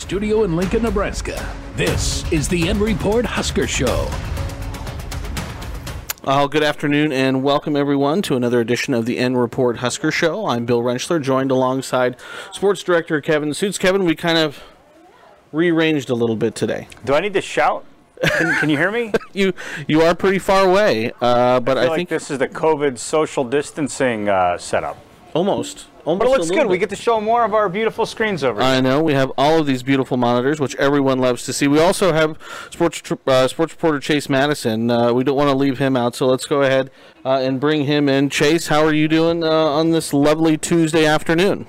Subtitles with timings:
[0.00, 1.52] Studio in Lincoln, Nebraska.
[1.74, 4.08] This is the N Report Husker Show.
[6.22, 10.46] Uh, good afternoon and welcome everyone to another edition of the N Report Husker Show.
[10.46, 12.16] I'm Bill Rentschler, joined alongside
[12.52, 13.80] Sports Director Kevin Sjuts.
[13.80, 14.62] Kevin, we kind of
[15.50, 16.88] rearranged a little bit today.
[17.04, 17.84] Do I need to shout?
[18.22, 19.12] Can, can you hear me?
[19.32, 19.54] you
[19.88, 22.48] you are pretty far away, uh, but I, I, feel like think this is the
[22.48, 24.98] COVID social distancing uh, setup.
[25.34, 25.86] almost.
[26.06, 26.70] Almost But it looks little good.
[26.70, 28.70] We get to show more of our beautiful screens over here.
[28.70, 31.66] I know we have all of these beautiful monitors, which everyone loves to see.
[31.66, 32.38] We also have
[32.70, 34.88] sports uh, sports reporter Chase Matteson.
[34.88, 36.92] Uh, we don't want to leave him out, so let's go ahead
[37.24, 38.30] uh, and bring him in.
[38.30, 41.66] Chase, how are you doing uh, on this lovely Tuesday afternoon?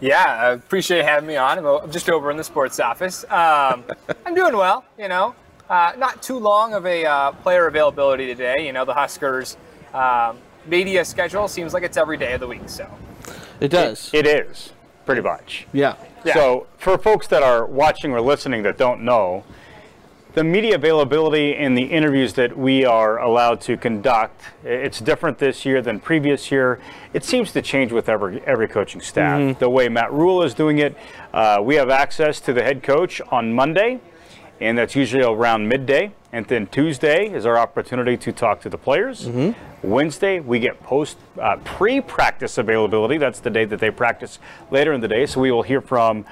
[0.00, 1.58] Yeah, I appreciate having me on.
[1.58, 3.24] I'm just over in the sports office.
[3.24, 3.84] Um,
[4.24, 5.34] I'm doing well, you know.
[5.68, 8.66] Uh, not too long of a uh, player availability today.
[8.66, 9.58] You know, the Huskers
[9.92, 12.62] um, media schedule seems like it's every day of the week.
[12.68, 12.86] So,
[13.60, 14.10] It does.
[14.12, 14.72] It is,
[15.06, 15.66] pretty much.
[15.72, 15.96] yeah.
[16.24, 16.34] Yeah.
[16.34, 19.42] So, for folks that are watching or listening that don't know,
[20.34, 25.64] the media availability and the interviews that we are allowed to conduct, it's different this
[25.66, 26.78] year than previous year.
[27.12, 29.58] It seems to change with every every coaching staff.
[29.58, 30.96] The way Matt Rhule is doing it,
[31.34, 34.00] uh, we have access to the head coach on Monday,
[34.60, 36.12] and that's usually around midday.
[36.32, 39.26] And then Tuesday is our opportunity to talk to the players.
[39.82, 43.18] Wednesday we get post uh, pre-practice availability.
[43.18, 44.38] That's the day that they practice
[44.70, 45.26] later in the day.
[45.26, 46.24] So we will hear from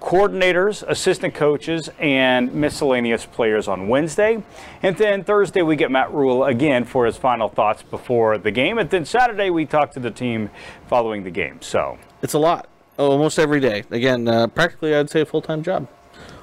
[0.00, 4.42] coordinators, assistant coaches, and miscellaneous players on Wednesday.
[4.82, 8.78] And then Thursday, we get Matt Rhule again for his final thoughts before the game.
[8.78, 10.50] And then Saturday, we talk to the team
[10.86, 11.60] following the game.
[11.60, 12.68] So, It's a lot.
[12.98, 13.84] Almost every day.
[13.90, 15.88] Again, uh, practically, I'd say a full time job.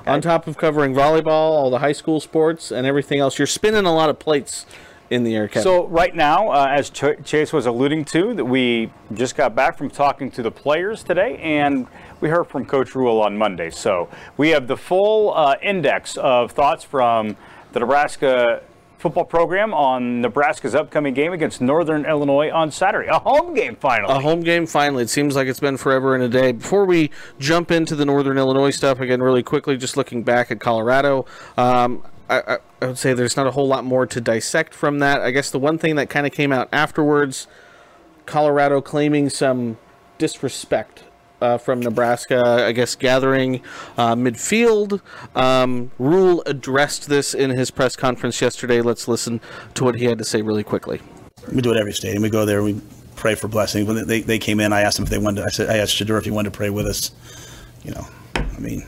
[0.06, 3.86] On top of covering volleyball, all the high school sports, and everything else, you're spinning
[3.86, 4.66] a lot of plates
[5.14, 5.64] in the air, Kevin.
[5.64, 9.78] so right now, uh, as Ch- Chase was alluding to, that we just got back
[9.78, 11.88] from talking to the players today, and
[12.20, 13.70] we heard from Coach Rhule on Monday.
[13.70, 17.38] So we have the full uh, index of thoughts from
[17.74, 18.62] the Nebraska
[19.04, 24.14] football program on Nebraska's upcoming game against Northern Illinois on Saturday, a home game finally.
[24.14, 25.04] a home game finally.
[25.04, 26.54] It seems like it's been forever and a day.
[26.54, 30.62] Before we jump into the Northern Illinois stuff again, really quickly, just looking back at
[30.62, 31.26] Colorado,
[31.58, 35.00] um, I, I, I would say there's not a whole lot more to dissect from
[35.00, 35.22] that.
[35.22, 37.48] I guess the one thing that kind of came out afterwards,
[38.26, 39.78] Colorado claiming some
[40.18, 41.06] disrespect.
[41.42, 43.62] Uh, from Nebraska, I guess gathering
[43.98, 45.02] uh, midfield.
[45.36, 48.80] Um, Rhule addressed this in his press conference yesterday.
[48.80, 49.42] Let's listen
[49.74, 51.02] to what he had to say really quickly.
[51.54, 52.24] We do it every stadium.
[52.24, 52.64] We go there.
[52.64, 52.80] We
[53.18, 53.86] pray for blessings.
[53.86, 55.42] When they, they came in, I asked them if they wanted.
[55.42, 57.12] To, I said, I asked Shedeur if he wanted to pray with us.
[57.84, 58.88] You know, I mean,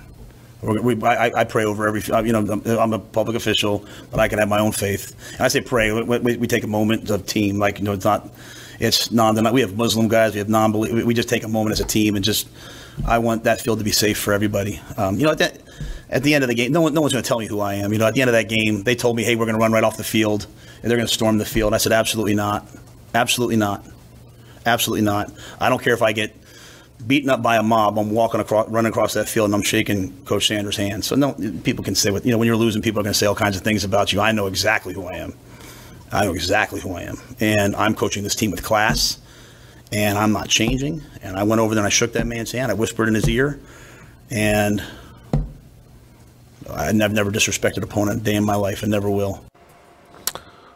[0.66, 2.02] we, I, I pray over every.
[2.26, 5.16] You know, I'm, a public official, but I can have my own faith.
[5.34, 5.92] And I say pray.
[5.92, 7.60] We, we, we take a moment of team.
[7.60, 8.30] Like you know, it's not.
[8.80, 9.54] It's non.
[9.54, 10.34] We have Muslim guys.
[10.34, 11.06] We have non believers.
[11.06, 12.48] we just take a moment as a team and just.
[13.06, 14.80] I want that field to be safe for everybody.
[14.96, 15.60] Um, you know, at, that,
[16.10, 17.60] at the end of the game, no one, no one's going to tell me who
[17.60, 17.92] I am.
[17.92, 19.60] You know, at the end of that game, they told me, "Hey, we're going to
[19.60, 20.48] run right off the field,
[20.82, 22.66] and they're going to storm the field." I said, "Absolutely not,
[23.14, 23.86] absolutely not,
[24.66, 25.32] absolutely not.
[25.60, 26.36] I don't care if I get
[27.06, 27.98] beaten up by a mob.
[27.98, 31.06] I'm walking across, running across that field, and I'm shaking Coach Sanders' hand.
[31.06, 31.34] So no,
[31.64, 32.38] people can say what you know.
[32.38, 34.20] When you're losing, people are going to say all kinds of things about you.
[34.22, 35.34] I know exactly who I am.
[36.12, 39.20] I know exactly who I am, and I'm coaching this team with class,
[39.92, 41.02] and I'm not changing.
[41.22, 42.72] And I went over there and I shook that man's hand.
[42.72, 43.60] I whispered in his ear,
[44.30, 44.82] and
[46.70, 49.44] I've never, disrespected an opponent a day in my life, and never will.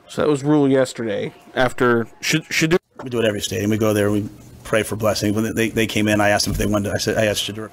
[0.08, 1.34] So that was Rhule yesterday.
[1.56, 3.70] After should should do- We do it every stadium.
[3.70, 4.12] We go there.
[4.12, 4.28] We
[4.70, 5.34] pray for blessing.
[5.34, 6.90] When they, they came in, I asked them if they wanted.
[6.90, 7.72] To, I said, I asked Shedeur.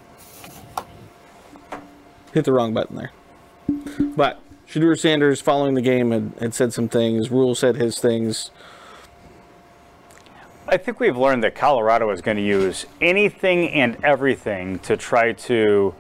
[2.32, 3.12] hit the wrong button there.
[4.16, 7.30] But Shedeur Sanders, following the game, had, had said some things.
[7.30, 8.50] Rhule said his things.
[10.66, 15.32] I think we've learned that Colorado is going to use anything and everything to try
[15.32, 15.94] to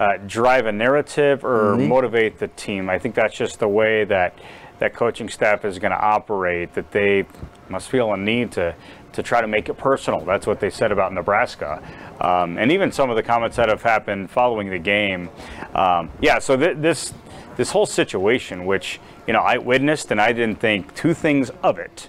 [0.00, 2.88] uh, drive a narrative or motivate the team.
[2.88, 4.34] I think that's just the way that
[4.78, 6.74] that coaching staff is going to operate.
[6.74, 7.24] That they
[7.68, 8.74] must feel a need to
[9.12, 10.20] to try to make it personal.
[10.20, 11.82] That's what they said about Nebraska,
[12.20, 15.30] um, and even some of the comments that have happened following the game.
[15.74, 17.14] Um, yeah, so th- this
[17.56, 21.78] this whole situation, which you know I witnessed and I didn't think two things of
[21.78, 22.08] it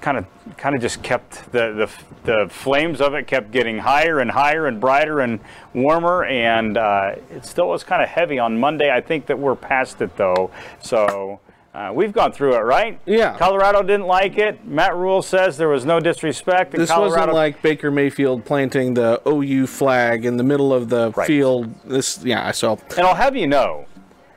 [0.00, 0.26] kind of
[0.56, 1.90] kind of just kept the, the
[2.24, 5.40] the flames of it kept getting higher and higher and brighter and
[5.74, 8.90] warmer and uh, it still was kind of heavy on Monday.
[8.90, 10.50] I think that we're past it though,
[10.80, 11.40] so.
[11.74, 13.00] Uh, we've gone through it, right?
[13.04, 13.36] Yeah.
[13.36, 14.64] Colorado didn't like it.
[14.64, 16.70] Matt Rhule says there was no disrespect.
[16.70, 21.10] This Colorado, wasn't like Baker Mayfield planting the OU flag in the middle of the
[21.16, 21.26] Right.
[21.26, 21.74] field.
[21.84, 23.86] This, yeah, so And I'll have you know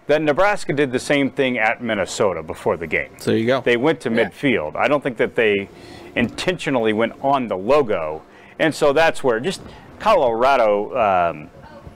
[0.07, 3.11] that Nebraska did the same thing at Minnesota before the game.
[3.23, 3.61] there you go.
[3.61, 4.75] They went to midfield.
[4.75, 5.69] I don't think that they
[6.15, 8.23] intentionally went on the logo.
[8.59, 9.61] And so that's where just
[9.99, 11.49] Colorado, um,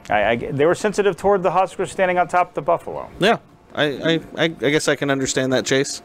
[0.09, 3.09] I, I, they were sensitive toward the Huskers standing on top of the Buffalo.
[3.19, 3.37] Yeah,
[3.73, 6.01] I, I, I, I guess I can understand that, Chase.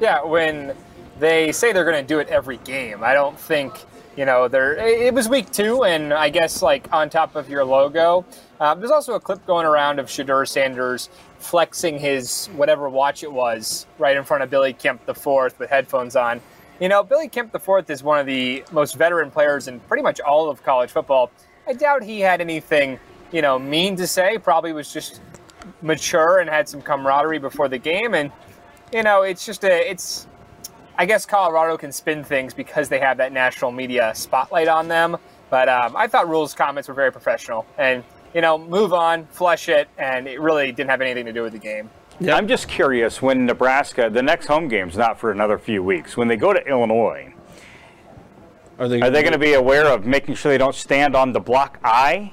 [0.00, 0.74] Yeah, when
[1.18, 3.74] they say they're going to do it every game, I don't think
[4.18, 4.76] you know they're.
[4.76, 8.26] It was week two, and I guess like on top of your logo,
[8.58, 13.32] um, there's also a clip going around of Shedeur Sanders flexing his whatever watch it
[13.32, 16.40] was right in front of Billy Kemp the fourth with headphones on.
[16.80, 20.02] You know, Billy Kemp the fourth is one of the most veteran players in pretty
[20.02, 21.30] much all of college football.
[21.68, 22.98] I doubt he had anything,
[23.30, 24.36] you know, mean to say.
[24.38, 25.20] Probably was just
[25.80, 28.14] mature and had some camaraderie before the game.
[28.14, 28.32] And
[28.92, 30.26] you know, it's just a, it's.
[30.98, 35.16] I guess Colorado can spin things because they have that national media spotlight on them.
[35.48, 38.02] But um, I thought Rhule's comments were very professional, and
[38.34, 41.52] you know, move on, flush it, and it really didn't have anything to do with
[41.52, 41.88] the game.
[42.20, 42.36] Yep.
[42.36, 46.16] I'm just curious when Nebraska, the next home game's not for another few weeks.
[46.16, 47.32] When they go to Illinois,
[48.78, 51.32] are they, are they going to be aware of making sure they don't stand on
[51.32, 52.32] the block I?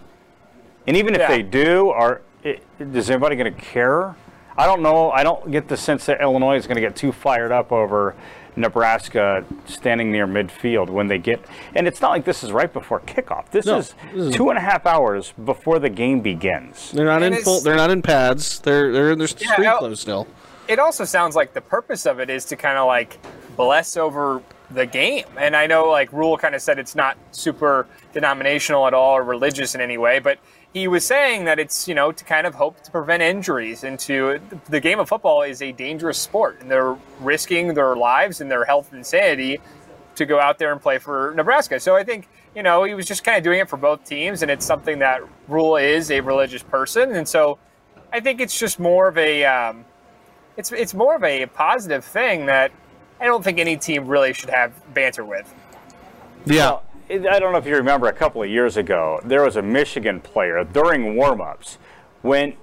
[0.87, 1.27] And even if yeah.
[1.27, 4.15] they do, are is anybody going to care?
[4.57, 5.11] I don't know.
[5.11, 8.15] I don't get the sense that Illinois is going to get too fired up over
[8.55, 11.43] Nebraska standing near midfield when they get.
[11.75, 13.49] And it's not like this is right before kickoff.
[13.51, 16.91] This, no, is, this is two and a half hours before the game begins.
[16.91, 17.61] They're not and in full.
[17.61, 18.59] They're not in pads.
[18.59, 20.27] They're they're in their yeah, street clothes still.
[20.67, 23.19] It also sounds like the purpose of it is to kind of like
[23.55, 24.41] bless over
[24.71, 25.25] the game.
[25.37, 29.23] And I know like Rhule kind of said it's not super denominational at all or
[29.23, 30.39] religious in any way, but
[30.75, 33.97] he was saying that it's you know to kind of hope to prevent injuries and
[33.97, 38.51] to the game of football is a dangerous sport and they're risking their lives and
[38.51, 39.57] their health and sanity
[40.15, 41.79] to go out there and play for Nebraska.
[41.79, 44.41] So I think you know he was just kind of doing it for both teams
[44.41, 47.57] and it's something that Rhule is a religious person and so
[48.11, 49.85] I think it's just more of a um,
[50.57, 52.73] it's it's more of a positive thing that
[53.21, 55.53] I don't think any team really should have banter with.
[56.45, 56.55] Yeah.
[56.65, 59.61] Well, I don't know if you remember a couple of years ago, there was a
[59.61, 61.77] Michigan player during warm-ups
[62.21, 62.55] when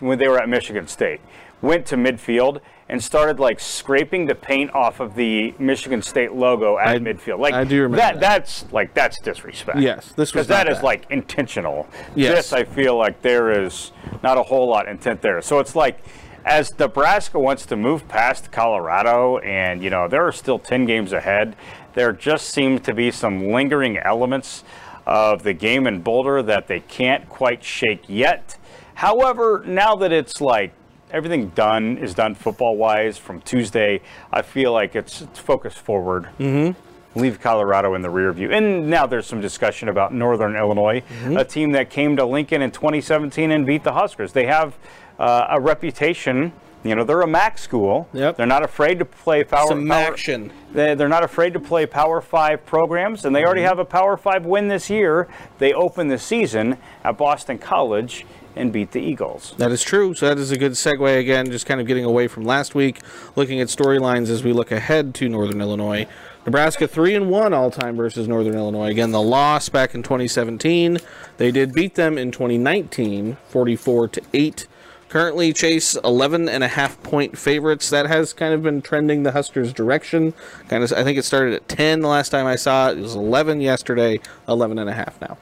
[0.00, 1.20] when they were at Michigan State,
[1.60, 6.76] went to midfield and started like scraping the paint off of the Michigan State logo
[6.76, 7.38] at I, midfield.
[7.38, 9.78] Like I do remember that, that, That's like that's disrespect.
[9.78, 11.88] Yes, this because that is like intentional.
[12.16, 12.36] Yes.
[12.36, 13.92] This I feel like there is
[14.22, 15.40] not a whole lot intent there.
[15.40, 16.02] So it's like
[16.44, 21.12] as Nebraska wants to move past Colorado, and you know there are still ten games
[21.12, 21.54] ahead
[21.94, 24.64] there just seems to be some lingering elements
[25.06, 28.56] of the game in Boulder that they can't quite shake yet.
[28.94, 30.72] However, now that it's like
[31.10, 34.00] everything done is done football wise from Tuesday,
[34.32, 36.24] I feel like it's, it's focused forward.
[36.38, 36.78] Mm-hmm
[37.14, 38.50] leave Colorado in the rear view.
[38.50, 41.36] And now there's some discussion about Northern Illinois, mm-hmm.
[41.36, 44.32] a team that came to Lincoln in 2017 and beat the Huskers.
[44.32, 44.76] They have
[45.18, 46.52] uh, a reputation
[46.84, 48.08] you know, they're a MAC school.
[48.12, 48.36] Yep.
[48.36, 49.68] They're not afraid to play power.
[49.68, 50.52] Some power action.
[50.72, 53.68] They, they're not afraid to play Power Five programs, and they already mm-hmm.
[53.68, 55.28] have a Power Five win this year.
[55.58, 58.26] They open the season at Boston College
[58.56, 59.54] and beat the Eagles.
[59.58, 60.14] That is true.
[60.14, 63.00] So that is a good segue again, just kind of getting away from last week,
[63.36, 66.06] looking at storylines as we look ahead to Northern Illinois.
[66.44, 68.90] Nebraska 3 and 1 all time versus Northern Illinois.
[68.90, 70.98] Again, the loss back in 2017.
[71.36, 74.66] They did beat them in 2019, 44 to 8.
[75.12, 77.90] Currently, Chase 11 and a half point favorites.
[77.90, 80.32] That has kind of been trending the Huskers' direction.
[80.70, 82.96] Kind of, I think it started at 10 the last time I saw it.
[82.96, 85.36] It was 11 yesterday, 11 and a half now.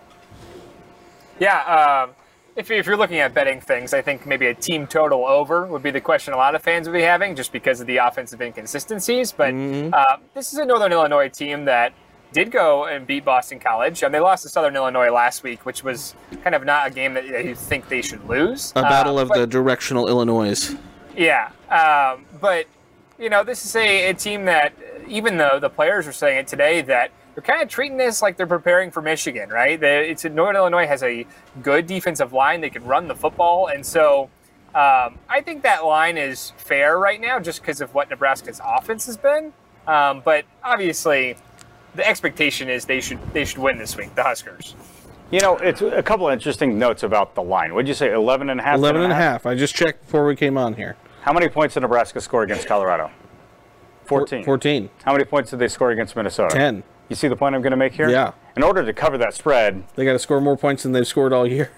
[1.39, 2.17] Yeah, um,
[2.57, 5.85] if, if you're looking at betting things, I think maybe a team total over would
[5.85, 8.43] be the question a lot of fans would be having, just because of the offensive
[8.43, 9.31] inconsistencies.
[9.31, 9.95] But mm-hmm.
[9.95, 11.93] uh, this is a Northern Illinois team that
[12.33, 14.03] did go and beat Boston College.
[14.03, 17.15] and they lost to Southern Illinois last week, which was kind of not a game
[17.15, 18.73] that you think they should lose.
[18.77, 20.77] A battle uh, of but, the directional Illinois.
[21.17, 22.67] Yeah, um, but
[23.19, 24.73] you know, this is a, a, team that,
[25.07, 28.37] even though the players are saying it today, that they're kind of treating this like
[28.37, 29.79] they're preparing for Michigan, right?
[29.79, 31.27] They, it's Northern Illinois has a
[31.63, 34.31] good defensive line; they can run the football, and so.
[34.73, 39.05] Um, I think that line is fair right now, just because of what Nebraska's offense
[39.07, 39.53] has been.
[39.89, 41.37] Um, but obviously,
[41.95, 44.75] the expectation is they should they should win this week, the Huskers.
[45.31, 47.73] You know, it's a couple of interesting notes about the line.
[47.73, 48.77] What'd you say, 11 and a half?
[48.77, 49.47] 11 and a half.
[49.47, 50.97] I just checked before we came on here.
[51.23, 53.13] How many points did Nebraska score against Colorado?
[54.07, 54.43] 14.
[54.43, 54.91] 14.
[55.05, 56.53] How many points did they score against Minnesota?
[56.53, 56.83] 10.
[57.09, 58.09] You see the point I'm going to make here?
[58.09, 58.33] Yeah.
[58.57, 61.33] In order to cover that spread, they got to score more points than they've scored
[61.33, 61.71] all year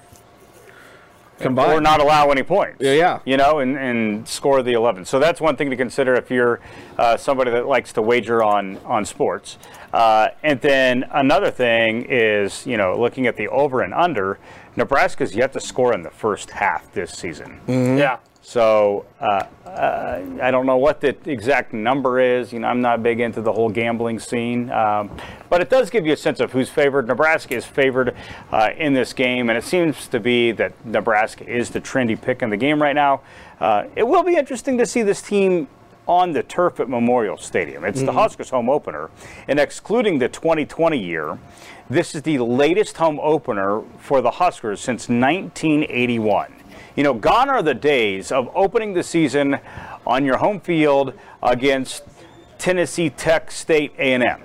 [1.43, 1.73] combined.
[1.73, 2.79] Or not allow any points.
[2.81, 3.19] Yeah, yeah.
[3.25, 5.05] You know, and, and score the 11.
[5.05, 6.61] So that's one thing to consider if you're
[6.99, 9.59] uh, somebody that likes to wager on, on sports.
[9.93, 14.39] Uh, and then another thing is, you know, looking at the over and under,
[14.77, 17.61] Nebraska's yet to score in the first half this season.
[17.67, 17.99] Mm-hmm.
[17.99, 18.19] Yeah.
[18.45, 22.53] So uh, uh, I don't know what the exact number is.
[22.53, 25.17] You know, I'm not big into the whole gambling scene, um,
[25.49, 27.07] but it does give you a sense of who's favored.
[27.07, 28.17] Nebraska is favored
[28.51, 32.43] uh, in this game, and it seems to be that Nebraska is the trendy pick
[32.43, 33.21] in the game right now.
[33.61, 35.69] Uh, it will be interesting to see this team
[36.09, 37.85] on the turf at Memorial Stadium.
[37.85, 38.07] It's mm-hmm.
[38.07, 39.09] the Huskers home opener,
[39.47, 41.39] and excluding the 2020 year,
[41.89, 46.53] this is the latest home opener for the Huskers since 1981.
[46.95, 49.59] You know, gone are the days of opening the season
[50.07, 52.05] on your home field against
[52.59, 54.41] Tennessee Tech State A&M.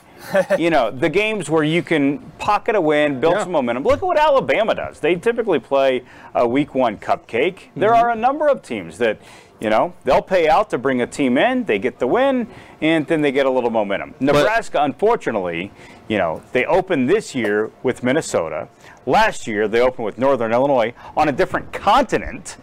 [0.58, 3.42] you know, the games where you can pocket a win, build yeah.
[3.42, 3.84] some momentum.
[3.84, 5.00] Look at what Alabama does.
[5.00, 6.02] They typically play
[6.34, 7.56] a week one cupcake.
[7.56, 7.80] Mm-hmm.
[7.80, 9.18] There are a number of teams that,
[9.62, 12.48] you know, they'll pay out to bring a team in, they get the win,
[12.80, 14.12] and then they get a little momentum.
[14.18, 15.70] Nebraska, but, unfortunately,
[16.08, 18.68] you know, they opened this year with Minnesota.
[19.06, 22.56] Last year, they opened with Northern Illinois on a different continent.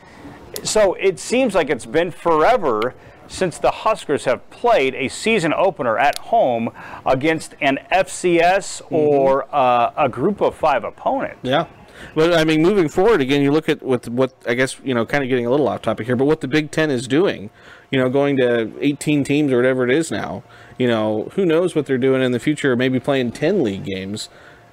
[0.64, 2.94] So it seems like it's been forever
[3.30, 6.70] since the Huskers have played a season opener at home
[7.06, 8.96] against an FCS mm-hmm.
[8.96, 11.38] or uh, a group of five opponent.
[11.44, 11.68] Yeah.
[12.16, 15.06] But I mean, moving forward again, you look at what what I guess you know,
[15.06, 17.50] kind of getting a little off topic here, but what the Big Ten is doing,
[17.92, 20.44] you know, going to 18 teams or whatever it is now.
[20.78, 22.76] You know, who knows what they're doing in the future?
[22.76, 24.30] Maybe playing 10 league games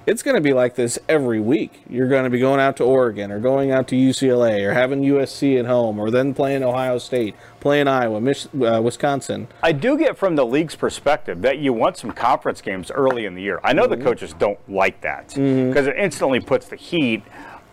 [0.07, 1.83] it's going to be like this every week.
[1.89, 5.01] You're going to be going out to Oregon or going out to UCLA or having
[5.01, 9.49] USC at home or then playing Ohio State, playing Iowa, Mich- uh, Wisconsin.
[9.61, 13.35] I do get from the league's perspective that you want some conference games early in
[13.35, 13.59] the year.
[13.65, 13.99] I know mm-hmm.
[13.99, 15.89] the coaches don't like that because mm-hmm.
[15.89, 17.23] it instantly puts the heat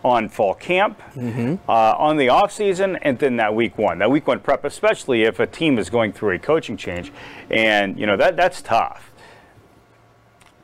[0.03, 1.55] on fall camp, mm-hmm.
[1.67, 3.97] uh, on the off season, and then that week one.
[3.99, 7.11] That week one prep, especially if a team is going through a coaching change,
[7.49, 9.11] and you know that that's tough.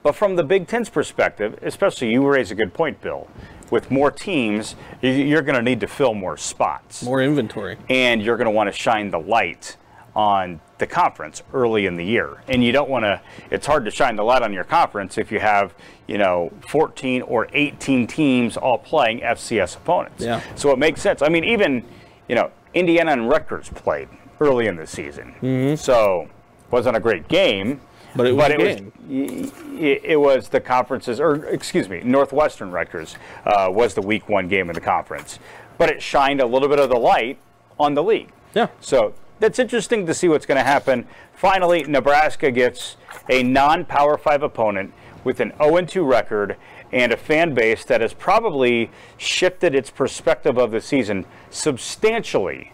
[0.04, 3.28] But from the Big Ten's perspective, especially you raise a good point, Bill.
[3.70, 8.36] With more teams, you're going to need to fill more spots, more inventory, and you're
[8.36, 9.78] going to want to shine the light
[10.14, 12.44] on the conference early in the year.
[12.50, 13.22] And you don't want to.
[13.50, 15.74] It's hard to shine the light on your conference if you have,
[16.06, 20.22] you know, 14 or 18 teams all playing FCS opponents.
[20.22, 20.42] Yeah.
[20.56, 21.22] So it makes sense.
[21.22, 21.86] I mean, even,
[22.28, 24.10] you know, Indiana and Rutgers played
[24.42, 25.34] early in the season.
[25.42, 25.76] Mm-hmm.
[25.76, 26.28] So
[26.72, 27.80] wasn't a great game
[28.16, 28.92] but it was but it game.
[29.08, 33.16] Was, it, was the conferences, or excuse me, Northwestern Rutgers
[33.46, 35.40] uh, was the week one game in the conference.
[35.78, 37.40] But it shined a little bit of the light
[37.80, 38.30] on the league.
[38.54, 38.68] Yeah.
[38.80, 41.08] So that's interesting to see what's going to happen.
[41.34, 42.98] Finally, Nebraska gets
[43.30, 46.58] a non Power 5 opponent with an 0 2 record
[46.92, 52.72] and a fan base that has probably shifted its perspective of the season substantially.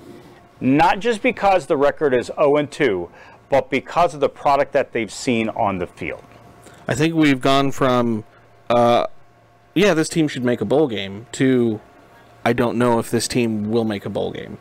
[0.60, 3.10] Not just because the record is 0 2,
[3.50, 6.24] but because of the product that they've seen on the field.
[6.88, 8.24] I think we've gone from,
[8.70, 9.08] uh,
[9.74, 11.82] yeah, this team should make a bowl game to,
[12.46, 14.58] I don't know if this team will make a bowl game.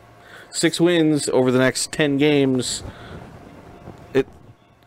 [0.49, 2.83] Six wins over the next ten games.
[4.13, 4.27] It,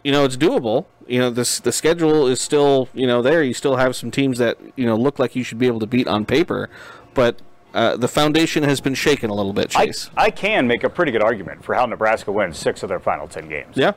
[0.02, 0.86] you know, it's doable.
[1.06, 3.42] You know, this the schedule is still you know there.
[3.42, 5.86] You still have some teams that you know look like you should be able to
[5.86, 6.70] beat on paper,
[7.14, 7.40] but
[7.74, 10.10] uh, the foundation has been shaken a little bit, Chase.
[10.16, 13.00] I, I, can make a pretty good argument for how Nebraska wins six of their
[13.00, 13.76] final 10 games.
[13.76, 13.92] Yeah.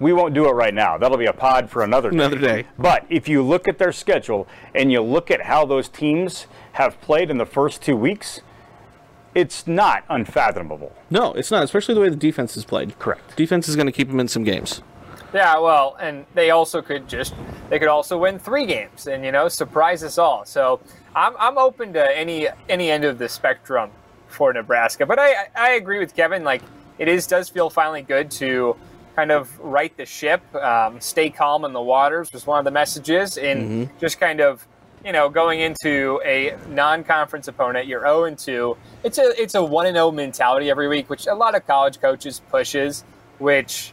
[0.00, 0.98] We won't do it right now.
[0.98, 2.16] That'll be a pod for another day.
[2.16, 2.66] Another day.
[2.76, 7.00] But if you look at their schedule and you look at how those teams have
[7.00, 8.40] played in the first two weeks,
[9.34, 10.92] it's not unfathomable.
[11.08, 12.98] No, it's not, especially the way the defense is played.
[12.98, 13.36] Correct.
[13.36, 14.82] Defense is going to keep them in some games.
[15.32, 17.34] Yeah, well, and they also could just
[17.70, 20.44] they could also win three games and you know surprise us all.
[20.44, 20.80] So
[21.16, 23.90] I'm I'm open to any any end of the spectrum
[24.28, 26.44] for Nebraska, but I I agree with Kevin.
[26.44, 26.62] Like
[26.98, 28.76] it is does feel finally good to
[29.16, 32.70] kind of right the ship, um, stay calm in the waters was one of the
[32.70, 33.98] messages, and mm-hmm.
[33.98, 34.66] just kind of
[35.04, 38.76] you know going into a non-conference opponent, you're 0 2.
[39.04, 42.00] It's a it's a one and 0 mentality every week, which a lot of college
[42.00, 43.04] coaches pushes,
[43.38, 43.92] which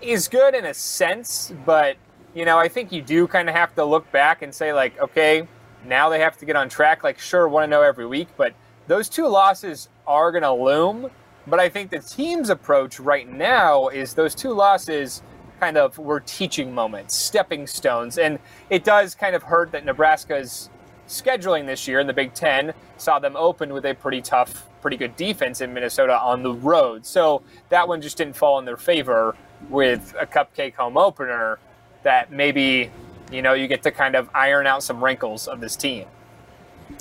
[0.00, 1.96] is good in a sense, but
[2.34, 4.98] you know, I think you do kind of have to look back and say like,
[5.00, 5.46] okay,
[5.86, 7.02] now they have to get on track.
[7.02, 8.54] Like, sure, want to know every week, but
[8.86, 11.10] those two losses are going to loom.
[11.46, 15.22] But I think the team's approach right now is those two losses
[15.60, 18.38] kind of were teaching moments, stepping stones, and
[18.70, 20.70] it does kind of hurt that Nebraska's
[21.08, 24.96] scheduling this year in the Big Ten saw them open with a pretty tough, pretty
[24.96, 27.06] good defense in Minnesota on the road.
[27.06, 29.34] So that one just didn't fall in their favor
[29.68, 31.58] with a cupcake home opener
[32.02, 32.90] that maybe
[33.30, 36.06] you know you get to kind of iron out some wrinkles of this team.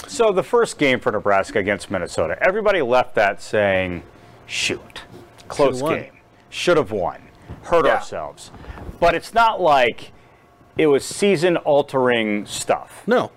[0.08, 4.04] So the first game for Nebraska against Minnesota, everybody left that saying,
[4.46, 5.04] "Shoot,
[5.48, 6.12] close game,
[6.50, 7.22] should have won,
[7.64, 7.96] hurt yeah.
[7.96, 8.52] ourselves."
[9.00, 10.12] But it's not like
[10.78, 13.04] it was season-altering stuff.
[13.08, 13.32] No.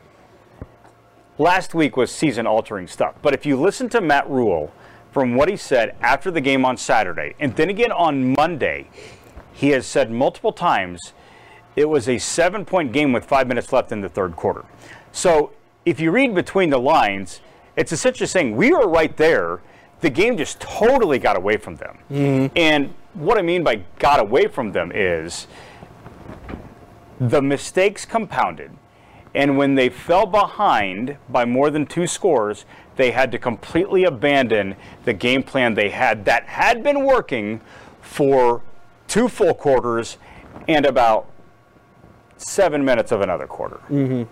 [1.38, 3.14] Last week was season-altering stuff.
[3.22, 4.72] But if you listen to Matt Rhule
[5.12, 8.88] from what he said after the game on Saturday, and then again on Monday,
[9.52, 11.12] he has said multiple times
[11.76, 14.64] it was a seven point game with five minutes left in the third quarter.
[15.12, 15.52] So
[15.84, 17.40] if you read between the lines,
[17.76, 19.60] it's essentially saying we were right there.
[20.00, 21.98] The game just totally got away from them.
[22.10, 22.56] Mm-hmm.
[22.56, 25.46] And what I mean by got away from them is
[27.18, 28.70] the mistakes compounded.
[29.34, 32.64] And when they fell behind by more than two scores,
[32.96, 37.60] they had to completely abandon the game plan they had that had been working
[38.00, 38.62] for
[39.08, 40.18] two full quarters
[40.68, 41.30] and about
[42.36, 43.80] seven minutes of another quarter.
[43.88, 44.22] Mm-hmm.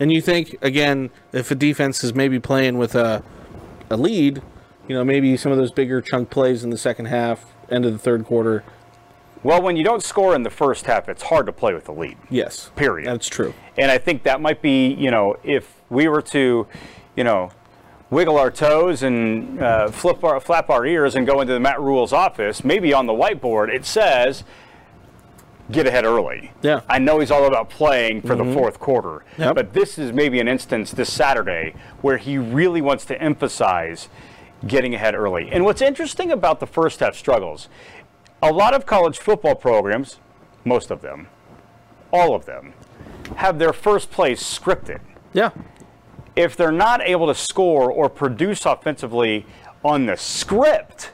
[0.00, 3.22] And you think again, if a defense is maybe playing with a
[3.90, 4.42] a lead,
[4.88, 7.92] you know, maybe some of those bigger chunk plays in the second half, end of
[7.92, 8.64] the third quarter.
[9.42, 11.92] Well, when you don't score in the first half, it's hard to play with the
[11.92, 12.16] lead.
[12.30, 12.70] Yes.
[12.76, 13.08] Period.
[13.08, 13.54] That's true.
[13.76, 16.66] And I think that might be, you know, if we were to,
[17.16, 17.50] you know,
[18.12, 21.80] wiggle our toes and uh, flip our, flap our ears and go into the Matt
[21.80, 24.44] Rhule's office, maybe on the whiteboard it says
[25.70, 26.52] get ahead early.
[26.60, 26.82] Yeah.
[26.88, 28.48] I know he's all about playing for mm-hmm.
[28.48, 29.54] the fourth quarter, yep.
[29.54, 34.10] but this is maybe an instance this Saturday where he really wants to emphasize
[34.66, 35.48] getting ahead early.
[35.50, 37.68] And what's interesting about the first half struggles,
[38.42, 40.18] a lot of college football programs,
[40.64, 41.28] most of them,
[42.12, 42.74] all of them,
[43.36, 45.00] have their first plays scripted.
[45.32, 45.50] Yeah.
[46.34, 49.44] If they're not able to score or produce offensively
[49.84, 51.10] on the script,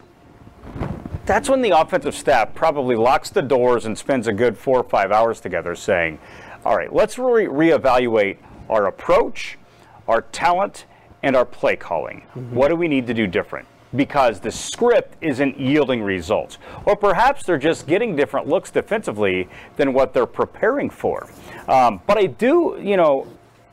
[1.26, 4.88] that's when the offensive staff probably locks the doors and spends a good four or
[4.88, 6.18] five hours together saying,
[6.64, 9.58] all right, let's re- reevaluate our approach,
[10.06, 10.87] our talent,
[11.22, 12.22] and our play calling.
[12.34, 12.54] Mm-hmm.
[12.54, 13.66] What do we need to do different?
[13.96, 16.58] Because the script isn't yielding results.
[16.84, 21.28] Or perhaps they're just getting different looks defensively than what they're preparing for.
[21.66, 23.26] Um, but I do, you know,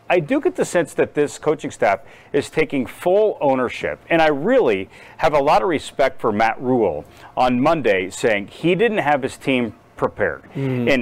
[0.09, 1.99] I do get the sense that this coaching staff
[2.31, 3.99] is taking full ownership.
[4.09, 8.75] And I really have a lot of respect for Matt Rhule on Monday saying he
[8.75, 10.43] didn't have his team prepared.
[10.53, 10.93] Mm.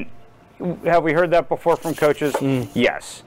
[0.62, 2.34] And have we heard that before from coaches?
[2.36, 2.70] Mm.
[2.74, 3.24] Yes.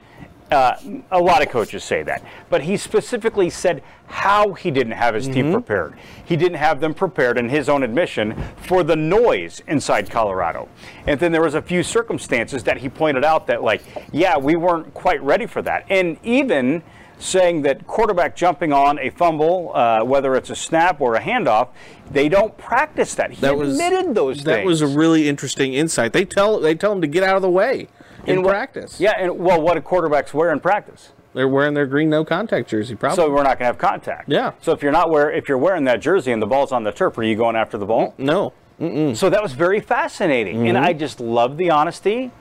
[0.49, 0.77] Uh,
[1.11, 2.23] a lot of coaches say that.
[2.49, 5.33] But he specifically said how he didn't have his mm-hmm.
[5.33, 5.97] team prepared.
[6.23, 10.69] He didn't have them prepared, in his own admission, for the noise inside Colorado.
[11.05, 13.83] And then there was a few circumstances that he pointed out that, like,
[14.13, 15.85] yeah, we weren't quite ready for that.
[15.89, 16.81] And even
[17.19, 21.69] saying that quarterback jumping on a fumble, uh, whether it's a snap or a handoff,
[22.09, 23.31] they don't practice that.
[23.31, 24.45] He that was, admitted those things.
[24.45, 24.67] that things.
[24.67, 26.13] was a really interesting insight.
[26.13, 27.87] They tell they tell him to get out of the way
[28.27, 28.99] in, in practice.
[28.99, 31.11] Yeah, and well, what do quarterbacks wear in practice?
[31.33, 33.15] They're wearing their green no contact jersey, probably.
[33.15, 34.29] So we're not going to have contact.
[34.29, 34.53] Yeah.
[34.61, 36.91] So if you're not wear if you're wearing that jersey and the ball's on the
[36.91, 38.13] turf, are you going after the ball?
[38.17, 38.53] No.
[38.79, 39.15] Mm-mm.
[39.15, 40.67] So that was very fascinating, mm-hmm.
[40.67, 42.31] and I just love the honesty,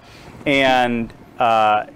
[0.44, 1.86] and uh,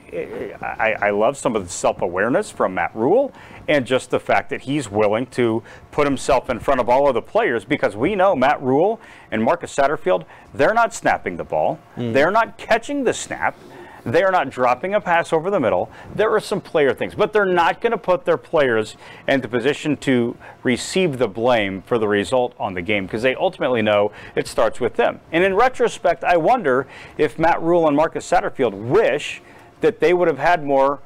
[0.63, 3.33] I, I, love some of the self-awareness from Matt Rhule,
[3.69, 7.15] and just the fact that he's willing to put himself in front of all of
[7.15, 9.01] the players because we know Matt Rhule
[9.31, 12.13] and Marcus Satterfield, they're not snapping the ball, mm.
[12.13, 13.57] they're not catching the snap
[14.05, 15.91] they are not dropping a pass over the middle.
[16.15, 18.97] There are some player things, but they're not going to put their players
[19.29, 23.35] in the position to receive the blame for the result on the game because they
[23.35, 25.21] ultimately know it starts with them.
[25.33, 26.87] And in retrospect, I wonder
[27.19, 29.43] if Matt Rhule and Marcus Satterfield wish
[29.81, 31.01] that they would have had more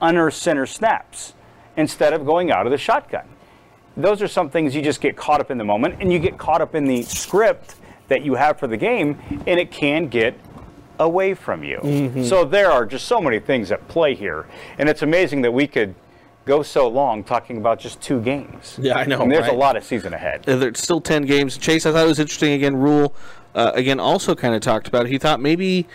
[0.00, 1.34] under center snaps
[1.76, 3.28] instead of going out of the shotgun.
[3.96, 6.38] Those are some things you just get caught up in the moment and you get
[6.38, 7.76] caught up in the script
[8.08, 10.34] that you have for the game, and it can get
[11.00, 11.78] away from you.
[11.78, 12.24] Mm-hmm.
[12.24, 14.46] So there are just so many things at play here.
[14.78, 15.94] And it's amazing that we could
[16.44, 18.78] go so long talking about just two games.
[18.80, 19.22] Yeah, I know.
[19.22, 19.54] And there's right?
[19.54, 20.44] a lot of season ahead.
[20.44, 21.56] There's still 10 games.
[21.56, 22.52] Chase, I thought it was interesting.
[22.52, 23.14] Again, Rhule,
[23.54, 25.08] uh, again, also kind of talked about it.
[25.08, 25.88] He thought maybe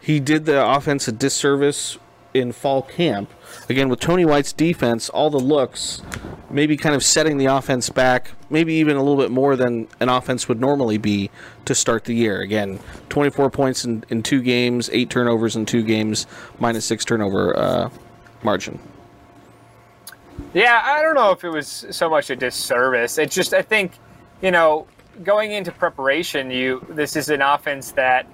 [0.00, 1.98] he did the offense a disservice
[2.34, 3.30] in fall camp.
[3.68, 6.02] Again, with Tony White's defense, all the looks,
[6.48, 10.08] maybe kind of setting the offense back, maybe even a little bit more than an
[10.08, 11.30] offense would normally be
[11.64, 12.40] to start the year.
[12.40, 16.26] Again, 24 points in, in two games, eight turnovers in two games,
[16.58, 17.90] minus six turnover uh,
[18.42, 18.78] margin.
[20.54, 23.18] Yeah, I don't know if it was so much a disservice.
[23.18, 23.92] It's just, I think,
[24.40, 24.86] you know,
[25.22, 28.26] going into preparation, you this is an offense that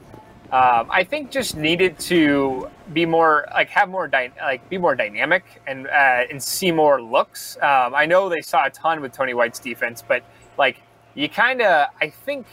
[0.53, 4.95] um, I think just needed to be more like have more dy- like be more
[4.95, 7.57] dynamic and uh, and see more looks.
[7.57, 10.23] Um, I know they saw a ton with Tony White's defense, but
[10.57, 10.81] like
[11.15, 12.47] you kind of I think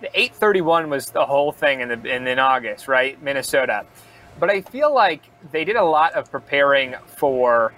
[0.00, 3.20] the 831 was the whole thing in the in, in August, right?
[3.22, 3.86] Minnesota.
[4.38, 5.22] But I feel like
[5.52, 7.74] they did a lot of preparing for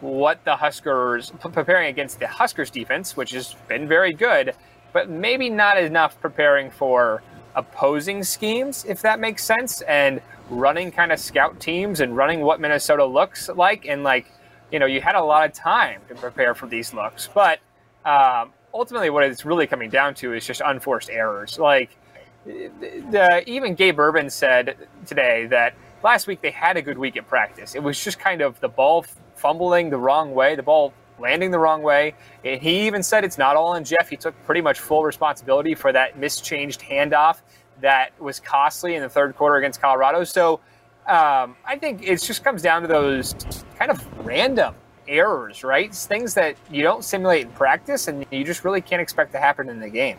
[0.00, 4.54] what the Huskers preparing against the Huskers defense, which has been very good,
[4.92, 7.22] but maybe not enough preparing for
[7.54, 12.60] opposing schemes, if that makes sense, and running kind of scout teams and running what
[12.60, 13.86] Minnesota looks like.
[13.86, 14.32] And like,
[14.70, 17.28] you know, you had a lot of time to prepare for these looks.
[17.32, 17.60] But
[18.04, 21.58] um, ultimately what it's really coming down to is just unforced errors.
[21.58, 21.96] Like
[22.44, 27.26] the, even Gabe Ervin said today that last week they had a good week at
[27.26, 27.74] practice.
[27.74, 29.04] It was just kind of the ball
[29.34, 32.14] fumbling the wrong way, the ball landing the wrong way.
[32.44, 34.08] And he even said it's not all on Jeff.
[34.08, 37.40] He took pretty much full responsibility for that mischanged handoff
[37.80, 40.24] that was costly in the third quarter against Colorado.
[40.24, 40.60] So
[41.06, 43.34] um, I think it just comes down to those
[43.78, 44.74] kind of random
[45.08, 45.86] errors, right?
[45.86, 49.38] It's things that you don't simulate in practice and you just really can't expect to
[49.38, 50.18] happen in the game.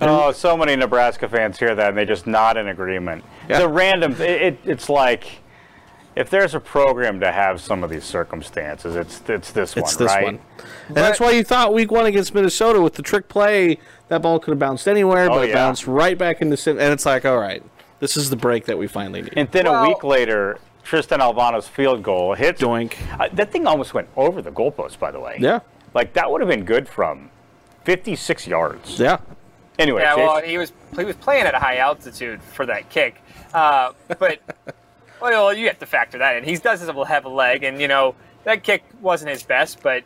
[0.00, 3.24] Oh, so many Nebraska fans hear that and they just nod in agreement.
[3.48, 3.60] Yeah.
[3.60, 5.40] The random, it, it, it's like
[6.18, 10.04] if there's a program to have some of these circumstances, it's it's this It's one,
[10.04, 10.24] this right?
[10.24, 10.38] one.
[10.88, 13.78] And that's why you thought week one against Minnesota with the trick play,
[14.08, 15.54] that ball could have bounced anywhere, but Oh, it yeah.
[15.54, 16.78] bounced right back into sim.
[16.78, 17.62] And it's like, all right,
[18.00, 19.34] this is the break that we finally need.
[19.36, 22.60] And then Well- a week later, Tristan Alvano's field goal hits.
[22.60, 22.94] Doink.
[23.20, 25.36] Uh, that thing almost went over the goalpost, by the way.
[25.38, 25.60] Yeah.
[25.94, 27.30] Like that would have been good from
[27.84, 28.98] 56 yards.
[28.98, 29.18] Yeah.
[29.78, 33.22] Anyway, Yeah, well, he was he was playing at a high altitude for that kick,
[33.54, 34.40] uh, but
[35.20, 36.44] well, you have to factor that in.
[36.44, 40.04] He does have a leg, and you know that kick wasn't his best, but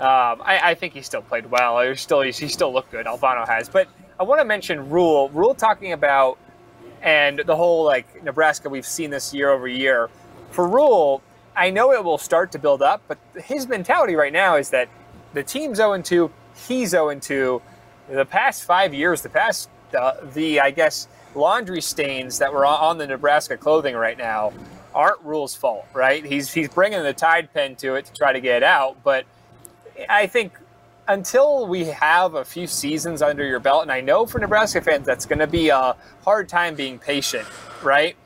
[0.00, 1.80] um, I, I think he still played well.
[1.80, 3.06] He still he still looked good.
[3.06, 5.28] Alvano has, but I want to mention Rhule.
[5.30, 6.38] Rhule talking about
[7.04, 10.10] and the whole like Nebraska we've seen this year over year.
[10.50, 11.22] For Rhule,
[11.54, 14.88] I know it will start to build up, but his mentality right now is that
[15.34, 16.30] the team's 0 2,
[16.66, 17.62] he's 0 2.
[18.10, 22.98] The past five years, the past uh, the I guess laundry stains that were on-
[22.98, 24.52] the Nebraska clothing right now
[24.94, 26.24] aren't Rhule's fault, right?
[26.24, 29.24] He's he's bringing the Tide pen to it to try to get it out, but
[30.08, 30.52] I think
[31.08, 35.04] until we have a few seasons under your belt, and I know for Nebraska fans
[35.04, 37.46] that's going to be a hard time being patient,
[37.82, 38.16] right?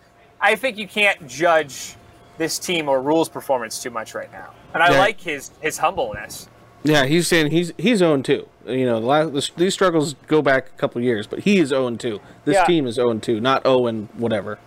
[0.40, 1.96] I think you can't judge
[2.36, 4.98] this team or Rhule's performance too much right now, and I Yeah.
[4.98, 6.48] like his his humbleness.
[6.84, 8.46] Yeah, he's saying he's he's 0 2.
[8.68, 11.68] You know, the last, this, these struggles go back a couple years, but he is
[11.70, 12.20] 0 2.
[12.44, 12.64] This Yeah.
[12.64, 14.58] team is 0 2, not 0 and whatever.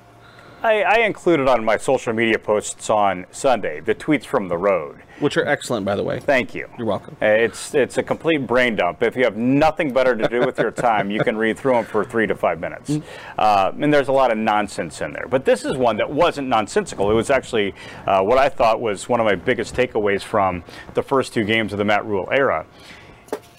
[0.63, 4.99] I, I included on my social media posts on Sunday the tweets from the road.
[5.19, 6.19] Which are excellent, by the way.
[6.19, 6.67] Thank you.
[6.77, 7.17] You're welcome.
[7.19, 9.01] Uh, It's it's a complete brain dump.
[9.01, 11.85] If you have nothing better to do with your time, you can read through them
[11.85, 12.99] for three to five minutes.
[13.39, 15.25] Uh, and there's a lot of nonsense in there.
[15.27, 17.09] But this is one that wasn't nonsensical.
[17.09, 17.73] It was actually
[18.05, 21.71] uh, what I thought was one of my biggest takeaways from the first two games
[21.71, 22.67] of the Matt Rhule era.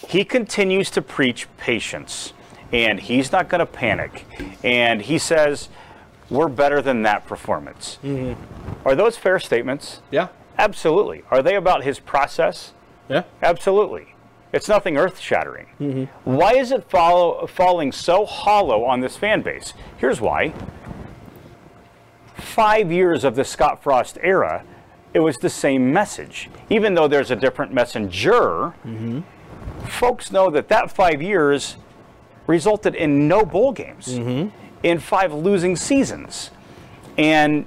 [0.09, 2.33] He continues to preach patience,
[2.73, 4.27] and he's not going to panic.
[4.63, 5.69] And he says,
[6.31, 8.89] "We're better than that performance." Mm-hmm.
[8.89, 10.01] Are those fair statements?
[10.11, 10.29] Yeah.
[10.59, 11.23] Absolutely.
[11.31, 12.73] Are they about his process?
[13.09, 13.25] Yeah.
[13.43, 14.15] Absolutely.
[14.53, 15.67] It's nothing earth shattering.
[15.81, 16.31] Mm-hmm.
[16.31, 19.73] Why is it follow, falling so hollow on this fan base?
[19.97, 20.53] Here's why.
[22.35, 24.65] Five years of the Scott Frost era,
[25.15, 26.51] it was the same message.
[26.69, 29.21] Even though there's a different messenger, mm-hmm.
[29.89, 31.77] Folks know that that five years
[32.47, 34.49] resulted in no bowl games, mm-hmm.
[34.83, 36.51] in five losing seasons,
[37.17, 37.67] and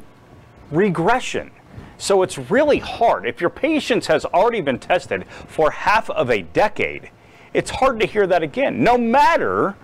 [0.72, 1.52] regression.
[1.98, 3.26] So it's really hard.
[3.26, 7.10] If your patience has already been tested for half of a decade,
[7.54, 9.76] it's hard to hear that again, no matter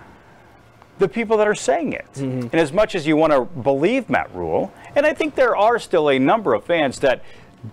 [0.98, 2.06] the people that are saying it.
[2.14, 2.42] Mm-hmm.
[2.42, 5.78] And as much as you want to believe Matt Rhule, and I think there are
[5.78, 7.22] still a number of fans that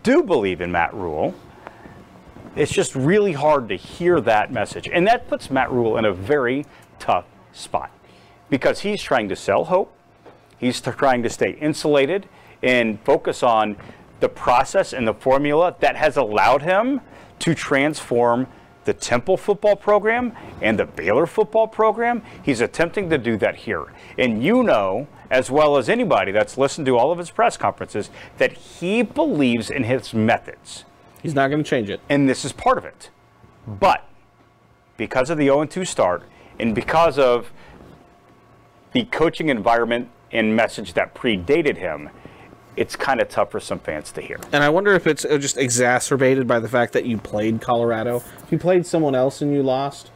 [0.04, 1.36] do believe in Matt Rhule,
[2.56, 4.88] it's just really hard to hear that message.
[4.88, 6.66] And that puts Matt Rhule in a very
[7.00, 7.92] tough spot
[8.50, 9.94] because he's trying to sell hope.
[10.58, 12.28] He's trying to stay insulated
[12.62, 13.78] and focus on
[14.20, 17.02] the process and the formula that has allowed him
[17.40, 18.48] to transform
[18.86, 22.24] the Temple football program and the Baylor football program.
[22.44, 23.86] He's attempting to do that here.
[24.18, 28.10] And you know, as well as anybody that's listened to all of his press conferences,
[28.38, 30.86] that he believes in his methods.
[31.22, 32.00] He's not going to change it.
[32.10, 33.10] And this is part of it.
[33.68, 34.06] But
[34.98, 36.24] because of the 0 2 start
[36.60, 37.52] and because of
[38.94, 42.10] the coaching environment and message that predated him,
[42.76, 44.40] it's kind of tough for some fans to hear.
[44.52, 48.24] And I wonder if it's uh, just exacerbated by the fact that you played Colorado.
[48.44, 50.12] If you played someone else and you lost,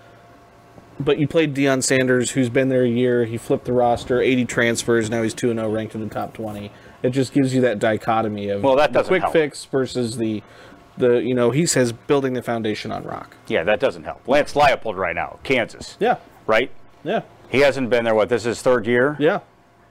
[0.99, 4.45] but you played Deion Sanders, who's been there a year, he flipped the roster, 80
[4.45, 6.71] transfers, now he's 2 0 ranked in the top 20.
[7.01, 9.33] It just gives you that dichotomy of Well, that doesn't quick help.
[9.33, 10.41] fix versus the,
[10.97, 13.35] the, you know, he says building the foundation on rock.
[13.47, 14.27] Yeah, that doesn't help.
[14.27, 15.97] Lance Leipold right now, Kansas.
[15.99, 16.17] Yeah.
[16.47, 16.71] Right?
[17.03, 17.21] Yeah.
[17.49, 19.15] He hasn't been there, what, this is his third year?
[19.19, 19.39] Yeah.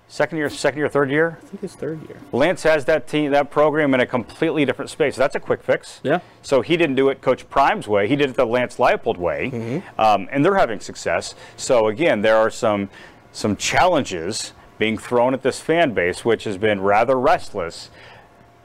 [0.09, 1.39] Second year, second year, third year?
[1.43, 2.19] I think it's third year.
[2.33, 5.17] Lance has that team, that program in a completely different space.
[5.17, 6.01] That's a quick fix.
[6.03, 6.21] Yeah.
[6.43, 8.07] So he didn't do it Coach Prime's way.
[8.09, 10.01] He did it the Lance Leipold way, Mm-hmm.
[10.01, 11.35] um, and they're having success.
[11.57, 12.91] So again, there are some
[13.35, 17.89] some challenges being thrown at this fan base, which has been rather restless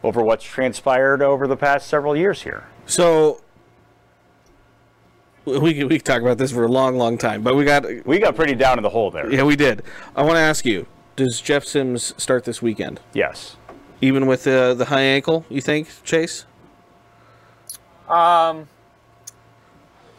[0.04, 2.66] over what's transpired over the past several years here.
[2.86, 3.42] So
[5.46, 7.86] we could, we could talk about this for a long, long time, but we got
[8.06, 9.32] We got pretty down in the hole there.
[9.32, 9.84] yeah, we did.
[10.16, 13.56] I want to ask you: Does Jeff Sims start this weekend, Yes.
[14.02, 15.46] even with the the high ankle?
[15.50, 16.46] You think, Chase?
[18.10, 18.68] Um,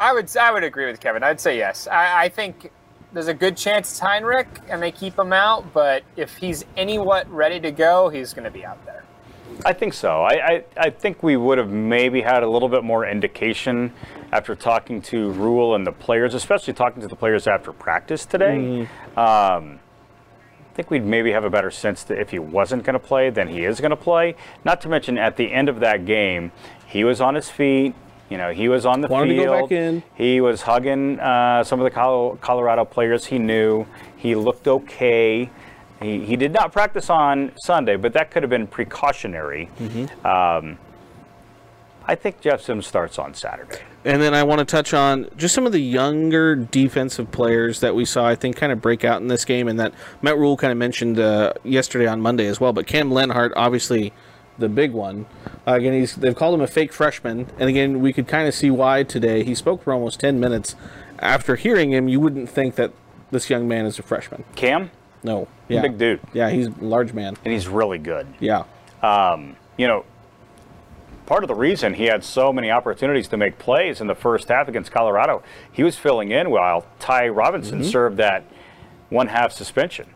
[0.01, 1.23] I would I would agree with Kevin.
[1.23, 1.87] I'd say yes.
[1.87, 2.71] I, I think
[3.13, 7.25] there's a good chance it's Heinrich and they keep him out, but if he's anywhat
[7.29, 8.88] ready to go, he's going to be out there.
[9.65, 10.23] I think so.
[10.23, 13.93] I, I, I think we would have maybe had a little bit more indication
[14.33, 18.83] after talking to Rhule and the players, especially talking to the players after practice today.
[19.17, 19.81] Um,
[20.71, 23.31] I think we'd maybe have a better sense that if he wasn't going to play,
[23.31, 24.37] then he is going to play.
[24.65, 26.53] Not to mention, at the end of that game,
[26.87, 27.95] he was on his feet.
[28.31, 30.03] You know, he was on the Wanted to go back in.
[30.15, 33.87] He was hugging uh, some of the Colorado players he knew.
[34.17, 35.51] He looked okay.
[36.01, 39.69] He, he did not practice on Sunday, but that could have been precautionary.
[40.25, 40.79] Um,
[42.07, 43.81] I think Jeff Sims starts on Saturday.
[44.05, 47.95] And then I want to touch on just some of the younger defensive players that
[47.95, 50.57] we saw, I think, kind of break out in this game, and that Matt Rhule
[50.57, 52.73] kind of mentioned uh, yesterday on Monday as well.
[52.73, 54.15] But Cam Lenhardt, obviously,
[54.57, 55.27] the big one.
[55.67, 58.55] Uh, again, he's they've called him a fake freshman, and again, we could kind of
[58.55, 59.45] see why today.
[59.45, 60.77] He spoke for almost ten minutes.
[61.19, 62.93] After hearing him, you wouldn't think that
[63.31, 64.45] this young man is a freshman.
[64.55, 64.91] Cam,
[65.23, 67.37] No, yeah, big dude, Yeah, he's a large man.
[67.45, 68.27] and he's really good.
[68.41, 68.65] Yeah,
[69.77, 70.05] you know,
[71.27, 74.49] part of the reason he had so many opportunities to make plays in the first
[74.49, 78.45] half against Colorado, he was filling in while Ty Robinson served that
[79.11, 80.07] one half suspension.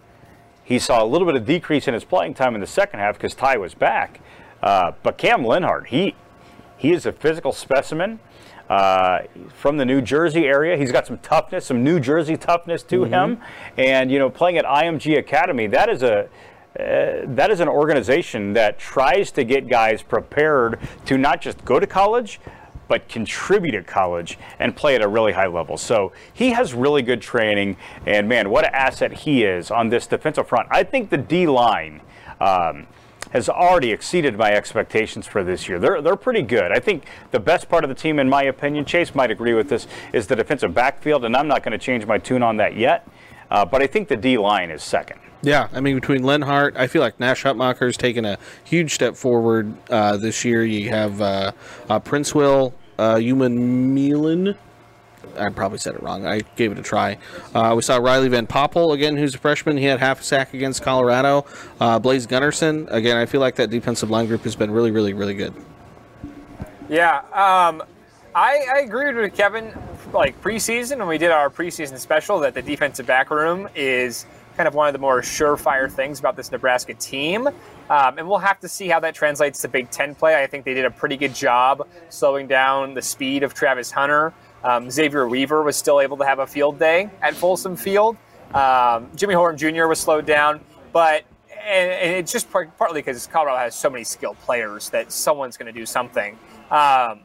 [0.65, 3.17] He saw a little bit of decrease in his playing time in the second half
[3.17, 4.21] because Ty was back.
[4.63, 6.15] Uh, but Cam Lenhardt, he
[6.77, 8.19] he is a physical specimen.
[8.73, 13.05] Uh, from the New Jersey area, he's got some toughness, some New Jersey toughness to
[13.05, 13.39] him,
[13.77, 16.23] and you know, playing at IMG Academy, that is a
[16.81, 21.79] uh, that is an organization that tries to get guys prepared to not just go
[21.79, 22.41] to college,
[22.89, 25.77] but contribute at college and play at a really high level.
[25.77, 30.07] So he has really good training, and man, what an asset he is on this
[30.07, 30.69] defensive front.
[30.71, 32.01] I think the D line.
[32.41, 32.87] Um,
[33.33, 35.79] has already exceeded my expectations for this year.
[35.79, 36.71] They're, they're pretty good.
[36.73, 39.69] I think the best part of the team, in my opinion, Chase might agree with
[39.69, 42.77] this, is the defensive backfield, and I'm not going to change my tune on that
[42.77, 43.09] yet.
[43.51, 45.21] Uh, but I think the D line is second.
[45.43, 49.75] Yeah, I mean between Lenhardt, I feel like Nash Hutmacher's taken a huge step forward
[49.91, 50.65] uh, this year.
[50.65, 51.53] You have uh,
[51.91, 54.57] uh, Princewill, uh, Umanmielen.
[55.39, 56.27] I probably said it wrong.
[56.27, 57.19] I gave it a try.
[57.55, 59.77] Uh, we saw Riley Van Poppel again, who's a freshman.
[59.77, 61.47] He had half a sack against Colorado.
[61.81, 63.17] Uh, Blaise Gunnerson again.
[63.17, 65.55] I feel like that defensive line group has been really, really, really good.
[66.89, 67.83] Yeah, um,
[68.35, 69.73] I, I agreed with Kevin.
[70.13, 74.69] Like preseason, when we did our preseason special, that the defensive back room is kind
[74.69, 77.49] of one of the more surefire things about this Nebraska team.
[77.89, 80.43] Um, and we'll have to see how that translates to Big Ten play.
[80.43, 84.33] I think they did a pretty good job slowing down the speed of Travis Hunter.
[84.65, 88.17] Um, Xavier Weaver was still able to have a field day at Folsom Field.
[88.55, 89.87] Um, Jimmy Horn Jr.
[89.87, 90.61] was slowed down,
[90.93, 91.25] but
[91.65, 95.57] and, and it's just par- partly because Colorado has so many skilled players that someone's
[95.57, 96.39] going to do something.
[96.71, 97.21] Um,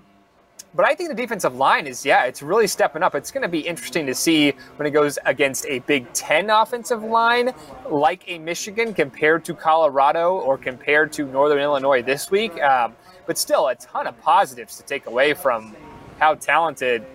[0.75, 3.15] but I think the defensive line is, yeah, it's really stepping up.
[3.15, 7.03] It's going to be interesting to see when it goes against a Big Ten offensive
[7.03, 7.51] line
[7.89, 12.61] like a Michigan compared to Colorado or compared to Northern Illinois this week.
[12.61, 12.95] Um,
[13.25, 15.75] but still, a ton of positives to take away from
[16.19, 17.05] how talented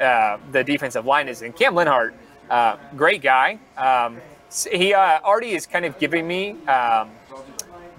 [0.00, 1.42] uh, the defensive line is.
[1.42, 2.14] And Cam Lenhardt,
[2.50, 3.58] uh, great guy.
[3.76, 4.20] Um,
[4.70, 7.10] he uh, already is kind of giving me um,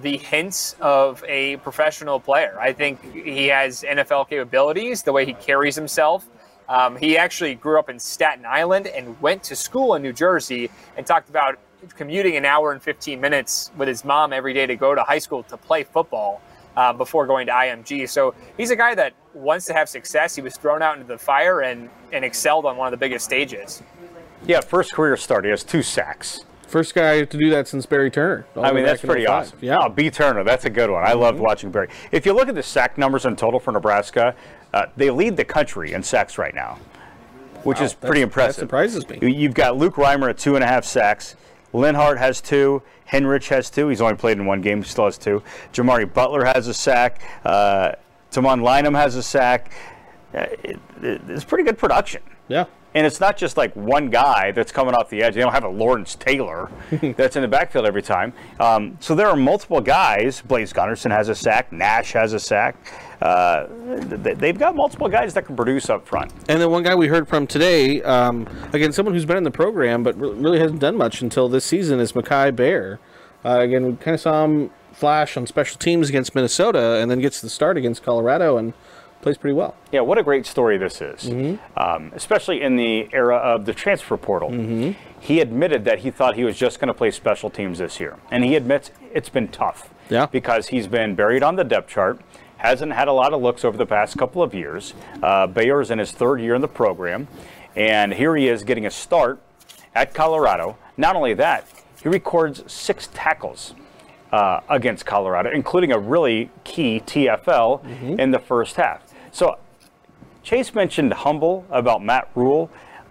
[0.01, 2.57] the hints of a professional player.
[2.59, 6.27] I think he has NFL capabilities, the way he carries himself.
[6.67, 10.69] Um, he actually grew up in Staten Island and went to school in New Jersey
[10.95, 11.59] and talked about
[11.95, 15.17] commuting an hour and 15 minutes with his mom every day to go to high
[15.19, 16.41] school to play football
[16.79, 18.07] uh, before going to IMG.
[18.07, 20.33] So he's a guy that wants to have success.
[20.33, 23.25] He was thrown out into the fire and, and excelled on one of the biggest
[23.25, 23.83] stages.
[24.45, 25.43] Yeah, first career start.
[25.43, 26.45] He has two sacks.
[26.67, 28.45] First guy to do that since Barry Turner.
[28.55, 29.57] I mean, that's pretty awesome.
[29.59, 29.75] Yeah.
[29.81, 30.09] Oh, B.
[30.09, 31.03] Turner, that's a good one.
[31.03, 31.89] I loved watching Barry.
[32.13, 34.33] If you look at the sack numbers in total for Nebraska,
[34.73, 36.77] uh, they lead the country in sacks right now,
[37.63, 38.61] which is pretty That impressive.
[38.61, 39.19] surprises me.
[39.33, 41.35] You've got Luke Reimer at two and a half sacks.
[41.73, 42.81] Lenhardt has two.
[43.11, 43.87] Henrich has two.
[43.89, 44.81] He's only played in one game.
[44.83, 45.41] He still has two.
[45.73, 47.21] Jimari Butler has a sack.
[47.43, 47.93] Uh,
[48.31, 49.71] Tamon Lynum has a sack.
[50.33, 52.21] Uh, it, it- it's pretty good production.
[52.47, 52.65] Yeah.
[52.95, 55.35] And it's not just like one guy that's coming off the edge.
[55.35, 56.71] They don't have a Lawrence Taylor
[57.17, 58.33] that's in the backfield every time.
[58.59, 60.41] Um, so there are multiple guys.
[60.41, 61.71] Blaise Gunnerson has a sack.
[61.71, 62.75] Nash has a sack.
[63.21, 66.31] Uh, they've got multiple guys that can produce up front.
[66.47, 69.51] And then one guy we heard from today, um, again, someone who's been in the
[69.51, 72.97] program but really hasn't done much until this season is Mikai Gbayor.
[73.43, 77.19] Uh, again, we kind of saw him flash on special teams against Minnesota and then
[77.19, 78.73] gets the start against Colorado and
[79.21, 79.75] plays pretty well.
[79.91, 81.29] Yeah, what a great story this is,
[81.77, 84.95] um, especially in the era of the transfer portal.
[85.19, 88.17] He admitted that he thought he was just going to play special teams this year,
[88.31, 89.89] and he admits it's been tough.
[90.09, 90.25] Yeah.
[90.25, 92.19] because he's been buried on the depth chart,
[92.57, 94.95] hasn't had a lot of looks over the past couple of years.
[95.21, 97.27] Uh, is in his third year in the program,
[97.75, 99.39] and here he is getting a start
[99.93, 100.77] at Colorado.
[100.97, 101.67] Not only that,
[102.01, 103.75] he records six tackles
[104.31, 109.03] uh, against Colorado, including a really key TFL in the first half.
[109.31, 109.57] So
[110.43, 112.69] Chase mentioned humble about Matt Rhule.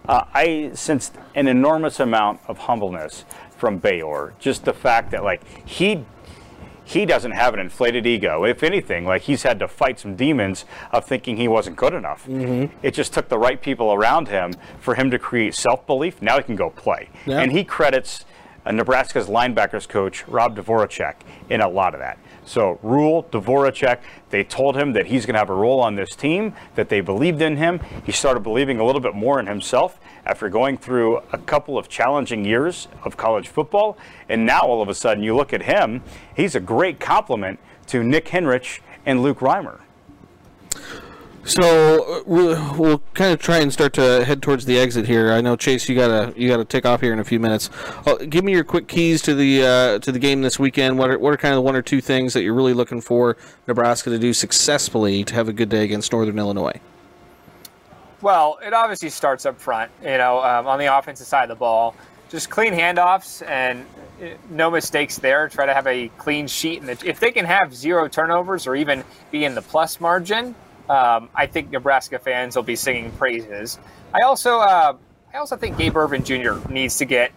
[0.09, 3.25] Uh, I sensed an enormous amount of humbleness
[3.57, 4.33] from Gbayor.
[4.39, 6.05] Just the fact that like he
[6.85, 8.45] he doesn't have an inflated ego.
[8.45, 12.27] If anything, like he's had to fight some demons of thinking he wasn't good enough.
[12.27, 16.23] It just took the right people around him for him to create self belief.
[16.23, 17.41] Now he can go play, Yeah.
[17.41, 18.25] and he credits
[18.65, 21.17] uh, Nebraska's linebackers coach Rob Dvoracek
[21.51, 22.19] in a lot of that.
[22.49, 23.99] So Rhule, Dvoracek,
[24.31, 27.03] they told him that he's going to have a role on this team, that they
[27.03, 27.81] believed in him.
[28.05, 31.91] He started believing a little bit more in himself after going through a couple of
[31.91, 33.99] challenging years of college football.
[34.31, 36.03] And now all of a sudden you look at him,
[36.35, 37.59] he's a great compliment
[37.89, 39.81] to Nick Henrich and Luke Reimer.
[41.49, 45.33] So uh, we'll, we'll kind of try and start to head towards the exit here.
[45.33, 47.71] I know Chase, you gotta you gotta take off here in a few minutes.
[48.05, 50.99] Uh, give me your quick keys to the uh, to the game this weekend.
[50.99, 53.01] What are, what are kind of the one or two things that you're really looking
[53.01, 56.79] for Nebraska to do successfully to have a good day against Northern Illinois?
[58.21, 61.55] Well, it obviously starts up front, you know, um, on the offensive side of the
[61.55, 61.95] ball.
[62.29, 63.87] Just clean handoffs and
[64.21, 65.49] uh, no mistakes there.
[65.49, 66.83] Try to have a clean sheet.
[66.83, 70.55] And if they can have zero turnovers or even be in the plus margin,
[70.89, 73.79] um, I think Nebraska fans will be singing praises.
[74.15, 74.97] I also, uh,
[75.33, 76.55] I also think Gabe Ervin Jr.
[76.71, 77.33] needs to get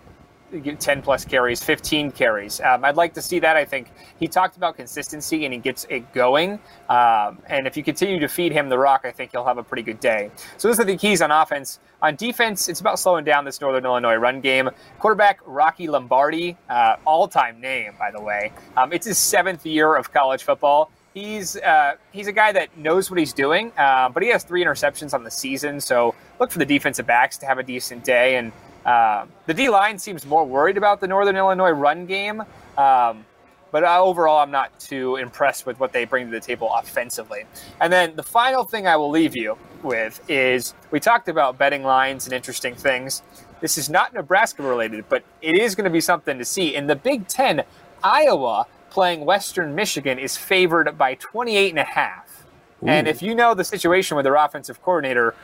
[0.60, 2.60] get 10 plus carries, 15 carries.
[2.62, 3.56] Um, I'd like to see that.
[3.56, 6.60] I think he talked about consistency and he gets it going.
[6.90, 9.64] Um, and if you continue to feed him the rock, I think he'll have a
[9.64, 10.30] pretty good day.
[10.58, 11.80] So those are the keys on offense.
[12.02, 14.70] On defense, it's about slowing down this Northern Illinois run game.
[15.00, 18.52] Quarterback Rocky Lombardi, uh, all-time name, by the way.
[18.76, 20.92] Um, it's his seventh year of college football.
[21.13, 24.63] He's uh, he's a guy that knows what he's doing, uh, but he has three
[24.63, 25.82] interceptions on the season.
[25.82, 28.38] So look for the defensive backs to have a decent day.
[28.38, 28.52] And
[28.86, 32.41] uh, the D line seems more worried about the Northern Illinois run game.
[32.78, 33.26] Um,
[33.71, 37.45] but overall, I'm not too impressed with what they bring to the table offensively.
[37.80, 41.84] And then the final thing I will leave you with is we talked about betting
[41.84, 43.24] lines and interesting things.
[43.62, 46.76] This is not Nebraska related, but it is going to be something to see.
[46.76, 47.63] In the Big Ten,
[48.04, 52.45] Iowa playing Western Michigan is favored by 28 and a half.
[52.86, 55.36] And if you know the situation with their offensive coordinator,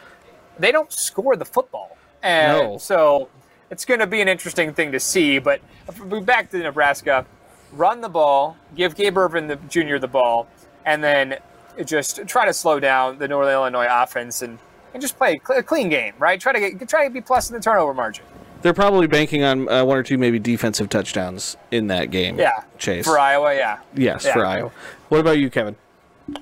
[0.57, 1.95] they don't score the football.
[2.23, 2.77] And No.
[2.77, 3.29] so
[3.69, 5.37] it's going to be an interesting thing to see.
[5.39, 5.61] But
[6.05, 7.25] we're back to Nebraska,
[7.71, 9.97] run the ball, give Gabe Ervin the Jr.
[9.97, 10.47] the ball,
[10.85, 11.37] and then
[11.85, 14.57] just try to slow down the Northern Illinois offense and,
[14.95, 16.39] and just play a a clean game, right?
[16.41, 18.25] Try to get try to be plus in the turnover margin.
[18.67, 22.37] They're probably banking on uh, one or two maybe defensive touchdowns in that game.
[22.37, 23.05] Yeah, Chase.
[23.05, 23.55] for Iowa.
[23.55, 24.33] Yeah, yes, Yeah.
[24.33, 24.71] for Iowa.
[25.07, 25.77] What about you, Kevin?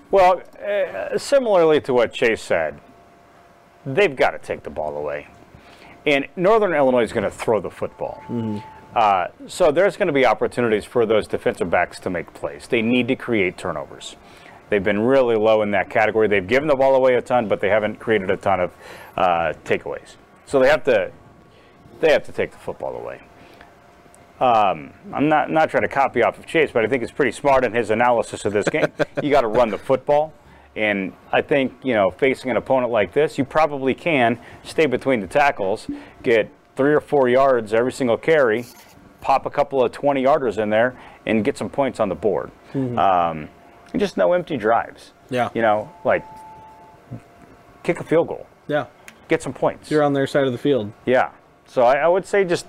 [0.10, 2.80] Well, uh, similarly to what Chase said,
[3.86, 5.28] they've got to take the ball away.
[6.08, 8.24] And Northern Illinois is going to throw the football.
[8.96, 12.66] Uh, so there's going to be opportunities for those defensive backs to make plays.
[12.68, 14.16] They need to create turnovers.
[14.72, 16.28] They've been really low in that category.
[16.28, 18.72] They've given the ball away a ton, but they haven't created a ton of
[19.16, 20.16] uh, takeaways.
[20.48, 21.12] So they have to
[22.00, 23.22] they have to take the football away.
[24.40, 27.32] Um, I'm not not trying to copy off of Chase, but I think it's pretty
[27.32, 28.88] smart in his analysis of this game.
[29.24, 30.34] you got to run the football,
[30.76, 35.22] and I think you know facing an opponent like this, you probably can stay between
[35.22, 35.88] the tackles,
[36.22, 38.66] get three or four yards every single carry,
[39.22, 42.52] pop a couple of 20 yarders in there, and get some points on the board.
[42.74, 43.48] Um,
[43.94, 45.14] and just no empty drives.
[45.30, 45.50] Yeah.
[45.54, 46.26] You know, like
[47.84, 48.88] kick a field goal, Yeah,
[49.30, 49.90] get some points.
[49.90, 50.92] you're on their side of the field.
[51.06, 51.30] Yeah.
[51.68, 52.66] So I, I would say just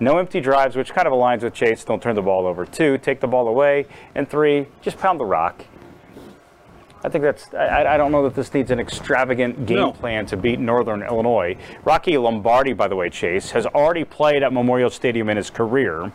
[0.00, 1.84] no empty drives, which kind of aligns with Chase.
[1.84, 2.66] Don't turn the ball over.
[2.66, 3.86] Two, take the ball away.
[4.14, 5.64] And three, just pound the rock.
[7.02, 7.52] I think that's.
[7.52, 9.92] I, I don't know that this needs an extravagant game No.
[9.92, 11.56] plan to beat Northern Illinois.
[11.84, 16.10] Rocky Lombardi, by the way, Chase has already played at Memorial Stadium in his career.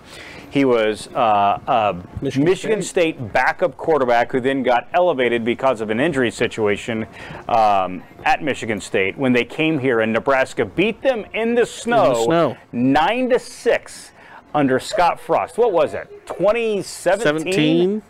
[0.51, 3.31] He was uh, a Michigan Michigan, State.
[3.33, 7.05] backup quarterback who then got elevated because of an injury situation
[7.47, 12.25] um, at Michigan State when they came here and Nebraska beat them in the snow,
[12.25, 12.57] snow.
[12.71, 14.11] nine to six
[14.55, 15.57] under Scott Frost.
[15.59, 16.09] What was it?
[16.27, 18.01] 2017.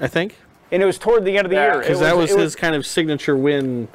[0.00, 0.36] I think,
[0.70, 1.80] And it was toward the end of the Yeah, year.
[1.80, 3.88] because that was it his kind of signature win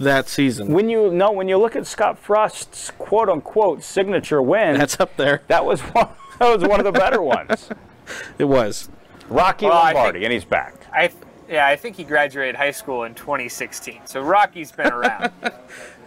[0.00, 0.72] that season.
[0.72, 5.16] When you no, when you look at Scott Frost's quote unquote signature win, That's up
[5.16, 5.42] there.
[5.48, 6.08] that was one.
[6.42, 7.68] That was one of the better ones.
[8.36, 8.90] It was.
[9.28, 10.74] Rocky Well, Lombardi, think- and he's back.
[10.92, 11.10] I
[11.48, 14.00] Yeah, I think he graduated high school in 2016.
[14.06, 15.30] So Rocky's been around.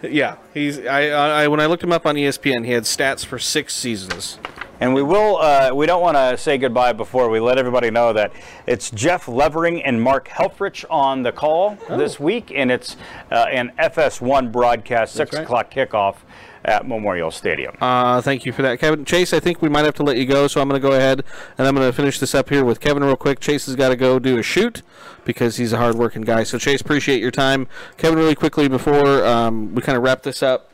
[0.02, 0.78] Yeah, he's.
[0.80, 4.38] I, I when I looked him up on ESPN, he had stats for six seasons.
[4.78, 5.38] And we will.
[5.38, 8.30] Uh, we don't want to say goodbye before we let everybody know that
[8.66, 12.98] it's Jeff Levering and Mark Helfrich on the call this week, and it's
[13.32, 15.44] uh, an FS1 broadcast, six right.
[15.44, 16.16] o'clock kickoff
[16.66, 17.76] at Memorial Stadium.
[17.80, 19.04] Uh, thank you for that, Kevin.
[19.04, 20.94] Chase, I think we might have to let you go, so I'm going to go
[20.94, 21.22] ahead
[21.56, 23.40] and I'm going to finish this up here with Kevin real quick.
[23.40, 24.82] Chase has got to go do a shoot
[25.24, 26.42] because he's a hardworking guy.
[26.42, 27.68] So, Chase, appreciate your time.
[27.96, 30.70] Kevin, really quickly before um, we kind of wrap this up,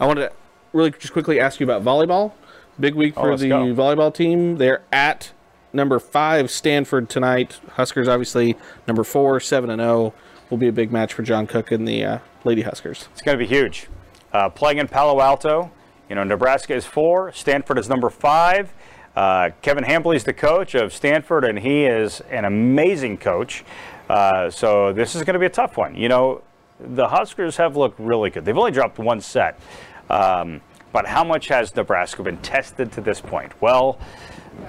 [0.00, 0.32] I wanted to
[0.72, 2.32] really just quickly ask you about volleyball.
[2.78, 3.64] Big week for let's the go.
[3.74, 4.56] volleyball team.
[4.58, 5.32] They're at
[5.72, 7.60] number five Stanford tonight.
[7.72, 10.12] Huskers, obviously, number four, seven and zero.
[10.50, 13.08] Will be a big match for John Cook and the uh, Lady Huskers.
[13.12, 13.88] It's going to be huge.
[14.36, 15.70] Uh, playing in Palo Alto,
[16.10, 18.70] you know, Nebraska is four, Stanford is number five.
[19.16, 23.64] Uh, Kevin Hambly's the coach of Stanford, and he is an amazing coach.
[24.10, 25.94] Uh, so this is going to be a tough one.
[25.94, 26.42] You know,
[26.78, 28.44] the Huskers have looked really good.
[28.44, 29.58] They've only dropped one set.
[30.10, 30.60] Um,
[30.92, 33.52] but how much has Nebraska been tested to this point?
[33.62, 33.98] Well,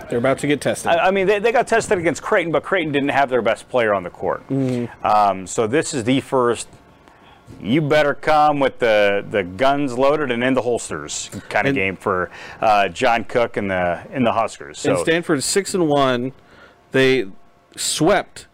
[0.10, 0.92] They're about to get tested.
[0.94, 3.68] I, I mean, they, they got tested against Creighton, but Creighton didn't have their best
[3.68, 4.50] player on the court.
[5.04, 6.70] Um, so this is the first.
[7.62, 11.76] You better come with the, the guns loaded and in the holsters kind of And-
[11.76, 12.30] game for
[12.62, 14.80] uh, John Cook and the in the Huskers.
[14.80, 16.34] So and Stanford six and one.
[16.92, 17.28] They
[17.76, 18.48] swept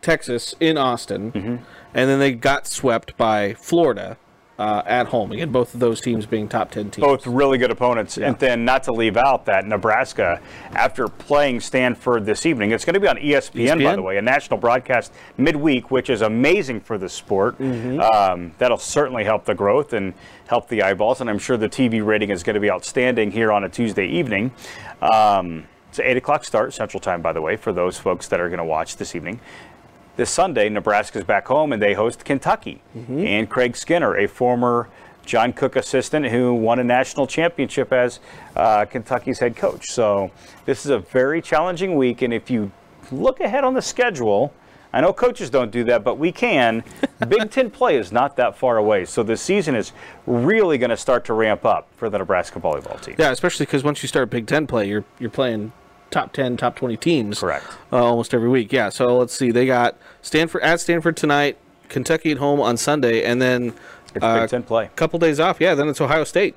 [0.00, 1.56] Texas in Austin, Mm-hmm.
[1.94, 4.16] and then they got swept by Florida
[4.58, 5.32] uh, at home.
[5.32, 7.04] Again, both of those teams being top ten teams.
[7.04, 8.16] both really good opponents.
[8.18, 10.40] And then not to leave out that Nebraska,
[10.72, 14.16] after playing Stanford this evening, it's going to be on E ESPN, by the way,
[14.16, 17.60] a national broadcast midweek, which is amazing for the sport.
[17.60, 20.14] Um, that'll certainly help the growth and
[20.46, 21.20] help the eyeballs.
[21.20, 24.06] And I'm sure the TV rating is going to be outstanding here on a Tuesday
[24.06, 24.52] evening.
[25.02, 28.40] Um, it's an 8 o'clock start, Central Time, by the way, for those folks that
[28.40, 29.40] are going to watch this evening.
[30.16, 32.82] This Sunday, Nebraska's back home and they host Kentucky.
[33.26, 34.88] And Craig Skinner, a former
[35.26, 38.20] John Cook assistant who won a national championship as
[38.54, 39.90] uh, Kentucky's head coach.
[39.90, 40.30] So
[40.66, 42.22] this is a very challenging week.
[42.22, 42.70] And if you
[43.10, 44.52] look ahead on the schedule,
[44.92, 46.84] I know coaches don't do that, but we can.
[47.28, 49.04] Big Ten play is not that far away.
[49.06, 49.92] So the season is
[50.24, 53.16] really going to start to ramp up for the Nebraska volleyball team.
[53.18, 55.72] Yeah, especially because once you start Big Ten play, you're you're playing
[56.14, 57.40] top ten, top twenty teams.
[57.40, 57.66] Correct.
[57.92, 58.72] Uh, almost every week.
[58.72, 58.88] Yeah.
[58.88, 59.50] So let's see.
[59.50, 61.58] They got Stanford at Stanford tonight,
[61.90, 63.74] Kentucky at home on Sunday, and then
[64.14, 64.88] It's uh, Big Ten play.
[64.96, 65.60] couple days off.
[65.60, 66.54] Yeah, then it's Ohio State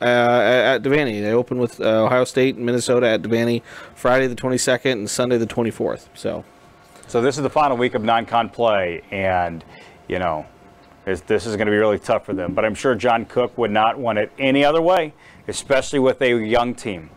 [0.00, 1.20] uh, at Devaney.
[1.20, 3.62] They open with uh, Ohio State and Minnesota at Devaney
[3.96, 6.06] Friday the 22nd and Sunday the 24th.
[6.14, 6.44] So
[7.08, 9.64] So this is the final week of non-con play, and
[10.08, 10.46] you know,
[11.04, 12.52] this is going to be really tough for them.
[12.54, 15.12] But I'm sure John Cook would not want it any other way,
[15.48, 17.10] especially with a young team.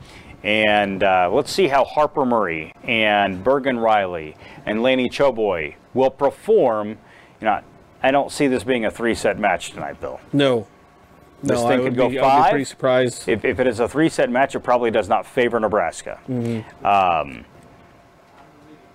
[0.44, 4.36] And uh, let's see how Harper Murray and Bergen Reilly
[4.66, 6.90] and Laney Choboy will perform.
[7.40, 7.62] You know,
[8.02, 10.20] I don't see this being a three-set match tonight, Bill.
[10.34, 10.68] no,
[11.42, 12.50] This no, thing could go be, I'd be five.
[12.52, 13.30] pretty surprised.
[13.30, 16.20] If, if it is a three-set match, it probably does not favor Nebraska.
[16.84, 17.46] Um,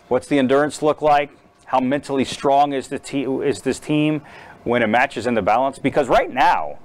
[0.09, 1.31] what's the endurance look like?
[1.65, 4.21] How mentally strong is the te- is this team
[4.65, 5.79] when a match is in the balance?
[5.79, 6.79] Because right now,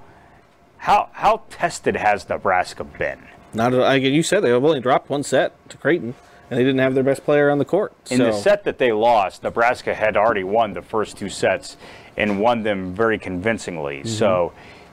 [0.78, 3.20] how how tested has Nebraska been?
[3.54, 4.12] Not at- again.
[4.12, 6.14] You said they only dropped one set to Creighton,
[6.50, 7.92] and they didn't have their best player on the court.
[8.10, 11.76] In the set that they lost, Nebraska had already won the first two sets
[12.16, 13.98] and won them very convincingly.
[13.98, 14.08] Mm-hmm.
[14.08, 14.52] So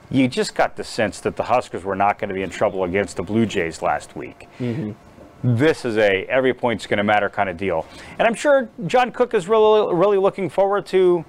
[0.10, 2.84] you just got the sense that the Huskers were not going to be in trouble
[2.84, 4.48] against the Blue Jays last week.
[4.60, 4.92] Mm-hmm.
[5.44, 7.88] This is a every point's going to matter kind of deal.
[8.20, 11.26] And I'm sure John Cook is really really looking forward to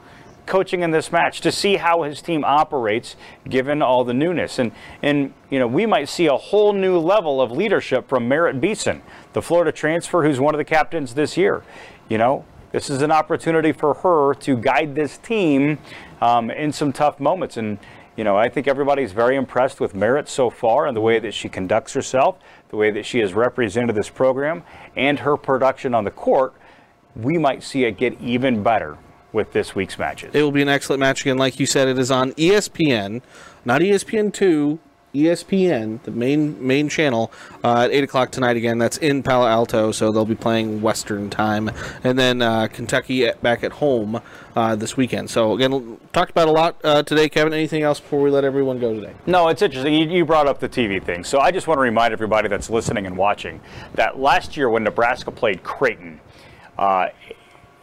[0.47, 3.16] coaching in this match to see how his team operates
[3.49, 4.59] given all the newness.
[4.59, 4.72] And
[5.03, 9.03] and you know we might see a whole new level of leadership from Merritt Beason
[9.32, 11.62] the Florida transfer who's one of the captains this year.
[12.09, 15.78] You know this is an opportunity for her to guide this team
[16.22, 17.57] um, in some tough moments.
[17.57, 17.78] And
[18.16, 21.34] you know I think everybody's very impressed with Merritt so far and the way that
[21.34, 22.38] she conducts herself
[22.70, 24.64] the way that she has represented this program
[24.97, 26.55] and her production on the court.
[27.14, 28.97] We might see it get even better
[29.33, 30.35] with this week's matches.
[30.35, 31.39] It will be an excellent match again.
[31.39, 33.22] Like you said, it is on ESPN,
[33.64, 34.78] not ESPN two,
[35.14, 37.30] ESPN, the main main channel,
[37.62, 38.57] uh, at eight o'clock tonight.
[38.57, 41.70] Again, that's in Palo Alto, so they'll be playing Western time,
[42.03, 44.22] and then uh, Kentucky at, back at home
[44.57, 45.28] uh, this weekend.
[45.28, 47.28] So again, talked about a lot uh, today.
[47.28, 49.12] Kevin, anything else before we let everyone go today?
[49.26, 49.93] No, it's interesting.
[49.93, 51.24] You, you brought up the TV thing.
[51.24, 53.61] So I just want to remind everybody that's listening and watching
[53.95, 56.20] that last year when Nebraska played Creighton,
[56.78, 57.09] uh,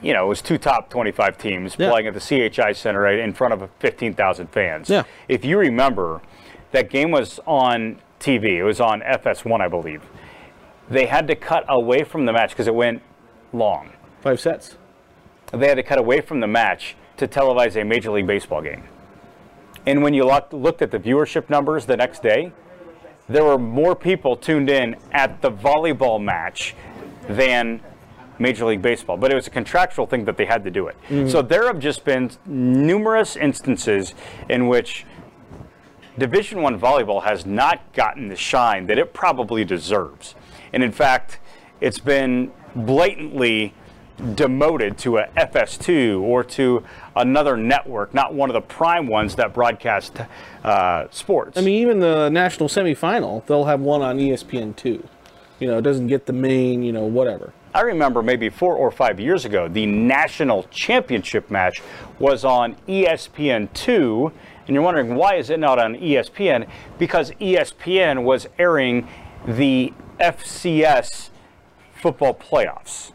[0.02, 1.89] you know, it was two top 25 teams Yeah.
[1.89, 4.89] playing at the CHI Center right in front of 15,000 fans.
[4.89, 5.04] Yeah.
[5.28, 6.22] If you remember,
[6.72, 8.58] that game was on TV.
[8.58, 10.04] It was on FS1, I believe.
[10.89, 13.02] They had to cut away from the match because it went
[13.54, 13.89] long.
[14.22, 14.76] Five sets.
[15.52, 18.84] they had to cut away from the match to televise a Major League Baseball game.
[19.86, 22.52] And when you looked at the viewership numbers the next day,
[23.28, 26.76] there were more people tuned in at the volleyball match
[27.28, 27.82] than
[28.40, 29.18] Major League Baseball.
[29.18, 30.96] But it was a contractual thing that they had to do it.
[31.10, 31.30] Mm-hmm.
[31.30, 34.16] So there have just been numerous instances
[34.50, 35.06] in which
[36.18, 40.36] Division One volleyball has not gotten the shine that it probably deserves.
[40.74, 41.40] And in fact,
[41.82, 43.74] it's been blatantly
[44.36, 46.84] demoted to a FS2 or to
[47.16, 50.22] another network, not one of the prime ones that broadcast
[50.64, 51.58] uh, sports.
[51.58, 55.06] I mean, even the national semifinal, they'll have one on ESPN2.
[55.60, 57.54] You know, it doesn't get the main, you know, whatever.
[57.74, 61.82] I remember maybe four or five years ago, the national championship match
[62.17, 64.32] was on ESPN2.
[64.67, 66.67] And you're wondering, why is it not on ESPN?
[66.97, 69.07] Because ESPN was airing
[69.45, 71.30] the FCS
[71.93, 73.11] football playoffs.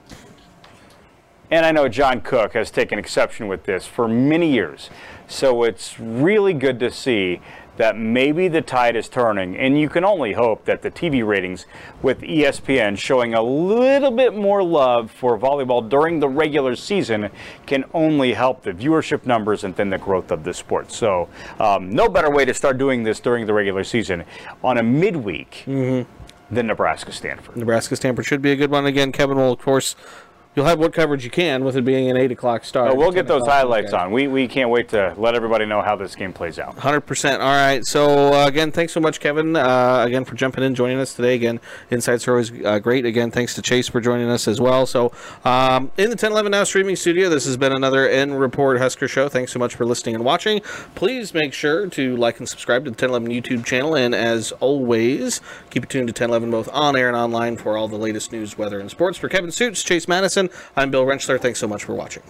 [1.51, 4.91] And I know John Cook has taken exception with this for many years.
[5.27, 7.41] So it's really good to see
[7.77, 11.67] that maybe the tide is turning, and you can only hope that the TV ratings
[12.03, 17.31] with ESPN showing a little bit more love for volleyball during the regular season
[17.67, 20.93] can only help the viewership numbers and then the growth of the sport.
[20.93, 24.25] So, um, no better way to start doing this during the regular season
[24.63, 25.65] on a midweek.
[25.67, 26.11] Mm-hmm.
[26.51, 27.57] Than Nebraska Stanford.
[27.57, 28.85] Nebraska Stanford should be a good one.
[28.85, 29.97] Again, Kevin will, of course,
[30.57, 32.93] You'll have what coverage you can with it being an 8 o'clock start.
[32.93, 34.13] Oh, we'll get those highlights on.
[34.13, 36.77] We, we can't wait to let everybody know how this game plays out.
[36.77, 37.33] 100%.
[37.33, 37.85] All right.
[37.85, 41.35] So, uh, again, thanks so much, Kevin, uh, again, for jumping in, joining us today.
[41.35, 41.59] Again,
[41.91, 43.05] insights are always uh, great.
[43.05, 44.87] Again, thanks to Chase for joining us as well.
[44.87, 45.11] So,
[45.45, 49.29] um, in the 1011 Now streaming studio, this has been another N Report Husker show.
[49.29, 50.61] Thanks so much for listening and watching.
[50.95, 53.97] Please make sure to like and subscribe to the 1011 YouTube channel.
[53.97, 55.41] And as always,
[55.71, 58.57] keep it tuned to 1011 both on air and online for all the latest news,
[58.57, 59.19] weather, and sports.
[59.19, 60.44] For Kevin Sjuts, Chase Matteson,
[60.77, 61.15] I'm Bill Wrench.
[61.15, 61.41] Rentschler.
[61.41, 62.23] Thanks so much for watching.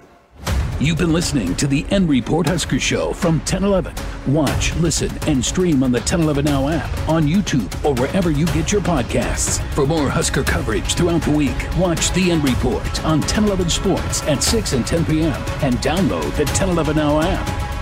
[0.80, 3.94] You've been listening to the N Report Husker Show from 1011.
[4.26, 8.72] Watch, listen, and stream on the 1011 Now app, on YouTube, or wherever you get
[8.72, 9.64] your podcasts.
[9.72, 14.42] For more Husker coverage throughout the week, watch the N Report on 1011 Sports at
[14.42, 15.42] 6 and 10 p.m.
[15.62, 17.73] and download the 1011 Now app.